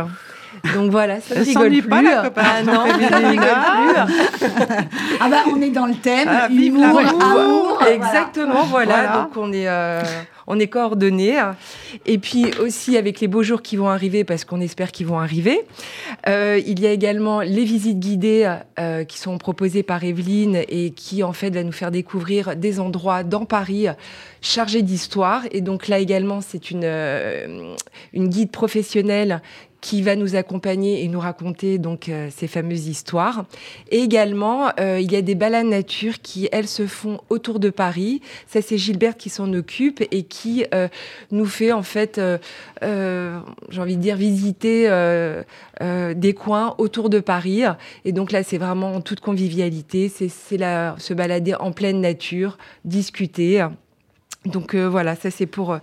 Donc 0.74 0.90
voilà, 0.90 1.20
ça 1.20 1.34
ne 1.36 1.44
rigole 1.44 1.68
plus. 1.70 1.82
pas, 1.82 2.02
la 2.02 2.32
ah 2.36 2.62
non, 2.62 2.72
ça 3.08 3.16
rigole 3.18 3.46
plus. 3.46 4.48
Ah 5.20 5.28
bah 5.28 5.44
on 5.52 5.60
est 5.60 5.70
dans 5.70 5.86
le 5.86 5.94
thème, 5.94 6.28
Ah, 6.30 6.48
humour, 6.50 6.98
amour. 6.98 7.82
Exactement, 7.90 8.64
voilà. 8.64 8.94
Voilà. 8.94 9.22
Donc 9.22 9.36
on 9.36 9.52
est, 9.52 9.68
euh, 9.68 10.02
on 10.46 10.58
est 10.58 10.66
coordonnés. 10.68 11.36
Et 12.06 12.18
puis 12.18 12.46
aussi 12.60 12.96
avec 12.96 13.20
les 13.20 13.28
beaux 13.28 13.42
jours 13.42 13.62
qui 13.62 13.76
vont 13.76 13.88
arriver, 13.88 14.24
parce 14.24 14.44
qu'on 14.44 14.60
espère 14.60 14.92
qu'ils 14.92 15.06
vont 15.06 15.18
arriver. 15.18 15.60
euh, 16.28 16.60
il 16.66 16.80
y 16.80 16.86
a 16.86 16.90
également 16.92 17.40
les 17.40 17.64
visites 17.64 17.98
guidées 17.98 18.52
euh, 18.78 19.04
qui 19.04 19.18
sont 19.18 19.38
proposées 19.38 19.82
par 19.82 20.04
Evelyne 20.04 20.62
et 20.68 20.90
qui 20.90 21.22
en 21.22 21.32
fait 21.32 21.50
va 21.50 21.62
nous 21.62 21.72
faire 21.72 21.90
découvrir 21.90 22.56
des 22.56 22.80
endroits 22.80 23.22
dans 23.24 23.44
Paris 23.44 23.86
chargés 24.40 24.82
d'histoire. 24.82 25.42
Et 25.50 25.60
donc 25.60 25.88
là 25.88 25.98
également, 25.98 26.40
c'est 26.40 26.70
une, 26.70 26.82
euh, 26.84 27.74
une 28.12 28.28
guide 28.28 28.50
professionnelle 28.50 29.42
qui 29.80 30.02
va 30.02 30.16
nous 30.16 30.34
accompagner 30.34 31.04
et 31.04 31.08
nous 31.08 31.20
raconter 31.20 31.78
donc 31.78 32.08
euh, 32.08 32.28
ces 32.34 32.48
fameuses 32.48 32.88
histoires. 32.88 33.44
Et 33.90 33.98
également, 33.98 34.70
euh, 34.80 34.98
il 35.00 35.12
y 35.12 35.16
a 35.16 35.22
des 35.22 35.34
balades 35.34 35.66
nature 35.66 36.20
qui, 36.20 36.48
elles, 36.50 36.66
se 36.68 36.86
font 36.86 37.20
autour 37.30 37.60
de 37.60 37.70
Paris. 37.70 38.20
Ça, 38.46 38.60
c'est 38.60 38.76
Gilberte 38.76 39.18
qui 39.18 39.30
s'en 39.30 39.52
occupe 39.52 40.02
et 40.10 40.24
qui 40.24 40.64
euh, 40.74 40.88
nous 41.30 41.46
fait, 41.46 41.72
en 41.72 41.82
fait, 41.82 42.20
j'ai 42.80 43.80
envie 43.80 43.96
de 43.96 44.02
dire, 44.02 44.16
visiter 44.16 44.88
des 45.80 46.34
coins 46.34 46.74
autour 46.78 47.10
de 47.10 47.20
Paris. 47.20 47.62
Et 48.04 48.12
donc 48.12 48.32
là, 48.32 48.42
c'est 48.42 48.58
vraiment 48.58 48.94
en 48.94 49.00
toute 49.00 49.20
convivialité. 49.20 50.08
C'est 50.08 50.28
se 50.28 51.14
balader 51.14 51.54
en 51.54 51.72
pleine 51.72 52.00
nature, 52.00 52.58
discuter. 52.84 53.66
Donc 54.44 54.74
voilà, 54.74 55.16
ça 55.16 55.30
c'est 55.30 55.46
pour 55.46 55.78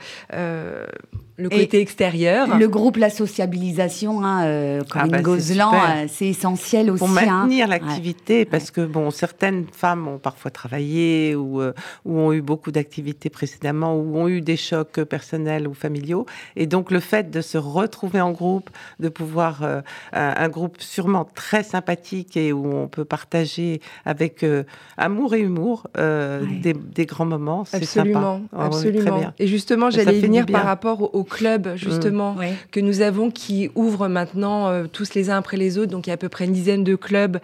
le 1.37 1.51
Et 1.53 1.65
côté 1.65 1.81
extérieur. 1.81 2.57
Le 2.57 2.67
groupe, 2.67 2.97
la 2.97 3.09
sociabilisation, 3.09 4.23
hein, 4.23 4.45
euh, 4.45 4.81
Corinne 4.89 5.11
bah, 5.11 5.17
c'est 5.17 5.23
Gozlan, 5.23 5.71
euh, 5.73 6.05
c'est 6.07 6.27
essentiel 6.27 6.89
aussi. 6.91 6.99
pour 6.99 7.09
hein. 7.09 7.25
maintenir 7.25 7.67
Ouais. 7.67 7.79
l'activité, 7.79 8.45
parce 8.45 8.71
que 8.71 8.81
bon, 8.85 9.11
certaines 9.11 9.65
femmes 9.71 10.07
ont 10.07 10.17
parfois 10.17 10.51
travaillé 10.51 11.35
ou, 11.35 11.61
euh, 11.61 11.73
ou 12.05 12.19
ont 12.19 12.31
eu 12.33 12.41
beaucoup 12.41 12.71
d'activités 12.71 13.29
précédemment 13.29 13.95
ou 13.95 14.17
ont 14.17 14.27
eu 14.27 14.41
des 14.41 14.55
chocs 14.57 15.03
personnels 15.03 15.67
ou 15.67 15.73
familiaux, 15.73 16.25
et 16.55 16.67
donc 16.67 16.91
le 16.91 16.99
fait 16.99 17.29
de 17.29 17.41
se 17.41 17.57
retrouver 17.57 18.21
en 18.21 18.31
groupe, 18.31 18.69
de 18.99 19.09
pouvoir 19.09 19.63
euh, 19.63 19.81
un, 20.13 20.33
un 20.37 20.49
groupe 20.49 20.77
sûrement 20.79 21.25
très 21.25 21.63
sympathique 21.63 22.37
et 22.37 22.53
où 22.53 22.65
on 22.73 22.87
peut 22.87 23.05
partager 23.05 23.81
avec 24.05 24.43
euh, 24.43 24.63
amour 24.97 25.33
et 25.35 25.39
humour 25.41 25.87
euh, 25.97 26.25
Ouais. 26.41 26.59
des, 26.61 26.73
des 26.73 27.05
grands 27.05 27.25
moments, 27.25 27.65
c'est 27.65 27.77
Absolument, 27.77 28.35
sympa. 28.35 28.47
Ah 28.53 28.69
très 28.69 28.77
absolument. 28.87 29.19
bien. 29.19 29.33
Et 29.39 29.47
justement, 29.47 29.89
j'allais 29.89 30.19
venir 30.19 30.45
par 30.45 30.63
rapport 30.65 31.01
au, 31.01 31.09
au 31.19 31.23
club, 31.25 31.73
justement, 31.75 32.35
Ouais. 32.35 32.53
que 32.71 32.79
nous 32.79 33.01
avons 33.01 33.29
qui 33.29 33.69
ouvrent 33.75 34.07
maintenant 34.07 34.69
euh, 34.69 34.85
tous 34.89 35.13
les 35.15 35.29
uns 35.29 35.37
après 35.37 35.57
les 35.57 35.77
autres. 35.77 35.91
Donc, 35.91 36.07
il 36.07 36.09
y 36.09 36.11
a 36.11 36.13
à 36.13 36.17
peu 36.17 36.29
près 36.29 36.45
une 36.45 36.53
dizaine 36.53 36.85
de 36.85 36.95
clubs 36.95 37.39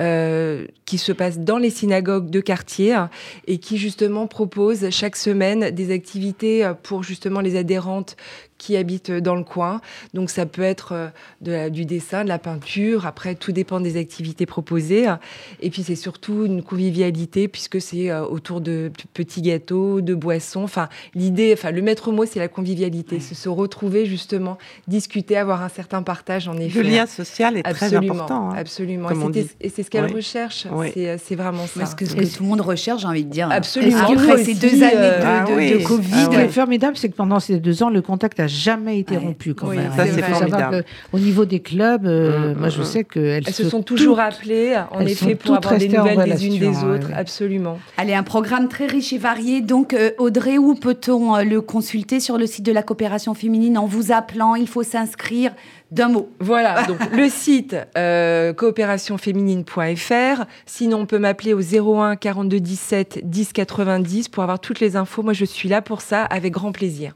euh, 0.00 0.64
qui 0.86 0.96
se 0.98 1.12
passent 1.12 1.38
dans 1.38 1.58
les 1.58 1.70
synagogues 1.70 2.30
de 2.30 2.40
quartier 2.40 2.94
hein, 2.94 3.10
et 3.46 3.58
qui, 3.58 3.76
justement, 3.76 4.26
proposent 4.26 4.88
chaque 4.90 5.16
semaine 5.16 5.70
des 5.70 5.92
activités 5.92 6.64
euh, 6.64 6.72
pour, 6.80 7.02
justement, 7.02 7.40
les 7.40 7.56
adhérentes 7.56 8.16
qui 8.58 8.76
habitent 8.76 9.10
dans 9.10 9.34
le 9.34 9.44
coin. 9.44 9.80
Donc 10.14 10.30
ça 10.30 10.46
peut 10.46 10.62
être 10.62 10.92
euh, 10.92 11.08
de 11.42 11.52
la- 11.52 11.70
du 11.70 11.84
dessin, 11.84 12.24
de 12.24 12.28
la 12.28 12.38
peinture. 12.38 13.06
Après, 13.06 13.34
tout 13.34 13.52
dépend 13.52 13.80
des 13.80 13.96
activités 13.98 14.46
proposées. 14.46 15.06
Et 15.60 15.70
puis 15.70 15.82
c'est 15.82 15.94
surtout 15.96 16.44
une 16.46 16.62
convivialité 16.62 17.48
puisque 17.48 17.80
c'est 17.80 18.10
euh, 18.10 18.24
autour 18.24 18.60
de 18.60 18.90
petits 19.14 19.42
gâteaux, 19.42 20.00
de 20.00 20.14
boissons. 20.14 20.62
Enfin, 20.64 20.88
l'idée, 21.14 21.52
enfin 21.52 21.70
le 21.70 21.82
maître 21.82 22.12
mot, 22.12 22.24
c'est 22.24 22.38
la 22.38 22.48
convivialité, 22.48 23.20
c'est 23.20 23.34
se 23.34 23.48
retrouver 23.48 24.06
justement, 24.06 24.56
discuter, 24.88 25.36
avoir 25.36 25.62
un 25.62 25.68
certain 25.68 26.02
partage 26.02 26.48
en 26.48 26.56
effet. 26.58 26.82
Le 26.82 26.88
lien 26.88 27.06
social 27.06 27.56
est 27.58 27.62
très 27.62 27.86
absolument, 27.86 28.14
important. 28.14 28.50
hein. 28.50 28.54
absolument. 28.56 29.08
Et 29.60 29.68
c'est 29.68 29.82
ce 29.82 29.90
qu'elle 29.90 30.04
Oui. 30.06 30.12
recherche. 30.14 30.66
Oui. 30.72 30.90
C'est 30.94 31.08
euh, 31.08 31.16
c'est 31.22 31.34
vraiment 31.36 31.66
ça. 31.66 31.80
Parce 31.80 31.94
que 31.94 32.04
ce 32.06 32.14
que 32.14 32.24
tout 32.24 32.42
le 32.42 32.48
monde 32.48 32.60
recherche, 32.60 33.02
j'ai 33.02 33.08
envie 33.08 33.24
de 33.24 33.30
dire. 33.30 33.48
Absolument. 33.50 33.98
Après 33.98 34.14
Nous 34.38 34.44
ces 34.44 34.54
deux 34.54 34.82
années 34.82 34.94
de, 34.94 35.24
ah 35.24 35.44
de- 35.48 35.52
oui. 35.54 35.70
de 35.72 35.78
Ah 35.80 35.84
Covid, 35.86 36.24
Ce 36.24 36.28
qui 36.30 36.36
est 36.36 36.48
formidable, 36.48 36.96
c'est 36.96 37.08
que 37.08 37.16
pendant 37.16 37.40
ces 37.40 37.58
deux 37.58 37.82
ans, 37.82 37.90
le 37.90 38.02
contact 38.02 38.40
a 38.40 38.45
jamais 38.46 38.98
été 38.98 39.16
Ouais. 39.16 39.22
rompu 39.24 39.54
quand 39.54 39.68
Oui, 39.68 39.76
même. 39.78 39.92
ça, 39.96 40.06
c'est 40.06 40.22
formidable. 40.22 40.84
au 41.12 41.18
niveau 41.18 41.44
des 41.44 41.60
clubs, 41.60 42.06
euh, 42.06 42.54
Mm, 42.54 42.58
moi 42.58 42.68
mm, 42.68 42.70
je 42.70 42.80
mm. 42.80 42.84
sais 42.84 43.04
qu'elles 43.04 43.42
Elles 43.46 43.54
se 43.54 43.68
sont 43.68 43.82
toujours 43.82 44.20
appelées, 44.20 44.76
en 44.90 45.00
elles 45.00 45.10
effet, 45.10 45.30
sont 45.30 45.36
pour 45.36 45.56
toutes 45.56 45.66
avoir 45.66 45.78
des 45.78 45.84
restées 45.86 45.98
en 45.98 46.02
nouvelles 46.06 46.32
des 46.32 46.46
unes 46.46 46.58
des 46.58 46.66
relation, 46.66 46.88
autres. 46.90 47.08
ouais. 47.08 47.14
Absolument. 47.14 47.78
Allez, 47.96 48.14
un 48.14 48.22
programme 48.22 48.68
très 48.68 48.86
riche 48.86 49.12
et 49.12 49.18
varié. 49.18 49.60
Donc, 49.60 49.94
euh, 49.94 50.10
Audrey, 50.18 50.58
où 50.58 50.74
peut-on 50.74 51.36
euh, 51.36 51.42
le 51.44 51.60
consulter 51.60 52.20
sur 52.20 52.38
le 52.38 52.46
site 52.46 52.64
de 52.66 52.72
la 52.72 52.82
coopération 52.82 53.34
féminine 53.34 53.78
en 53.78 53.86
vous 53.86 54.12
appelant? 54.12 54.54
Il 54.54 54.68
faut 54.68 54.82
s'inscrire 54.82 55.52
d'un 55.90 56.08
mot. 56.08 56.28
Voilà, 56.40 56.82
donc 56.88 56.98
le 57.12 57.28
site 57.28 57.76
euh, 57.96 58.52
coopérationféminine.fr. 58.52 60.44
Sinon, 60.66 60.98
on 61.00 61.06
peut 61.06 61.18
m'appeler 61.18 61.54
au 61.54 61.60
01 61.60 62.16
42 62.16 62.60
17 62.60 63.20
10 63.24 63.52
90 63.52 64.28
pour 64.28 64.42
avoir 64.42 64.58
toutes 64.58 64.80
les 64.80 64.96
infos. 64.96 65.22
Moi, 65.22 65.32
je 65.32 65.44
suis 65.44 65.68
là 65.68 65.82
pour 65.82 66.00
ça 66.00 66.22
avec 66.24 66.52
grand 66.52 66.72
plaisir. 66.72 67.14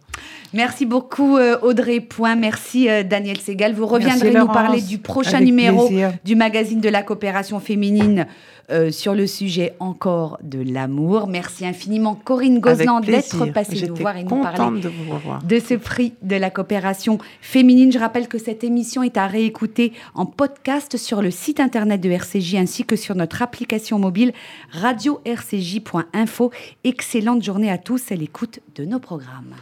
Merci 0.53 0.87
beaucoup, 0.87 1.37
euh, 1.37 1.59
Audrey 1.63 2.01
Point. 2.01 2.37
Merci, 2.37 2.89
euh, 2.89 3.03
Daniel 3.03 3.39
Segal. 3.39 3.73
Vous 3.73 3.87
reviendrez 3.87 4.31
Merci, 4.31 4.47
nous 4.47 4.53
parler 4.53 4.81
du 4.81 4.99
prochain 4.99 5.35
Avec 5.39 5.47
numéro 5.47 5.87
plaisir. 5.87 6.13
du 6.25 6.35
magazine 6.35 6.81
de 6.81 6.89
la 6.89 7.03
coopération 7.03 7.61
féminine 7.61 8.27
euh, 8.71 8.91
sur 8.91 9.15
le 9.15 9.27
sujet 9.27 9.75
encore 9.81 10.39
de 10.43 10.61
l'amour. 10.61 11.27
Merci 11.27 11.67
infiniment, 11.67 12.15
Corinne 12.15 12.61
Gozlan, 12.61 13.01
d'être 13.01 13.47
passée 13.47 13.87
nous 13.87 13.95
voir 13.95 14.17
et 14.17 14.25
nous 14.25 14.43
parler 14.43 14.81
de 14.81 14.89
vous 14.89 15.47
de 15.47 15.59
ce 15.59 15.75
prix 15.75 16.15
de 16.23 16.37
la 16.37 16.51
coopération 16.51 17.19
féminine. 17.41 17.93
Je 17.93 17.99
rappelle 17.99 18.29
que 18.29 18.39
cette 18.39 18.65
émission 18.65 19.03
est 19.03 19.17
à 19.17 19.27
réécouter 19.27 19.93
en 20.15 20.27
podcast 20.27 20.97
sur 20.97 21.23
le 21.23 21.31
site 21.31 21.61
internet 21.61 22.01
de 22.01 22.11
RCJ 22.11 22.57
ainsi 22.57 22.85
que 22.85 22.97
sur 22.97 23.15
notre 23.15 23.43
application 23.43 23.99
mobile 23.99 24.33
radio-rcj.info. 24.71 26.51
Excellente 26.85 27.43
journée 27.43 27.71
à 27.71 27.79
tous 27.79 28.13
à 28.13 28.15
l'écoute 28.15 28.61
de 28.77 28.85
nos 28.85 28.99
programmes. 28.99 29.55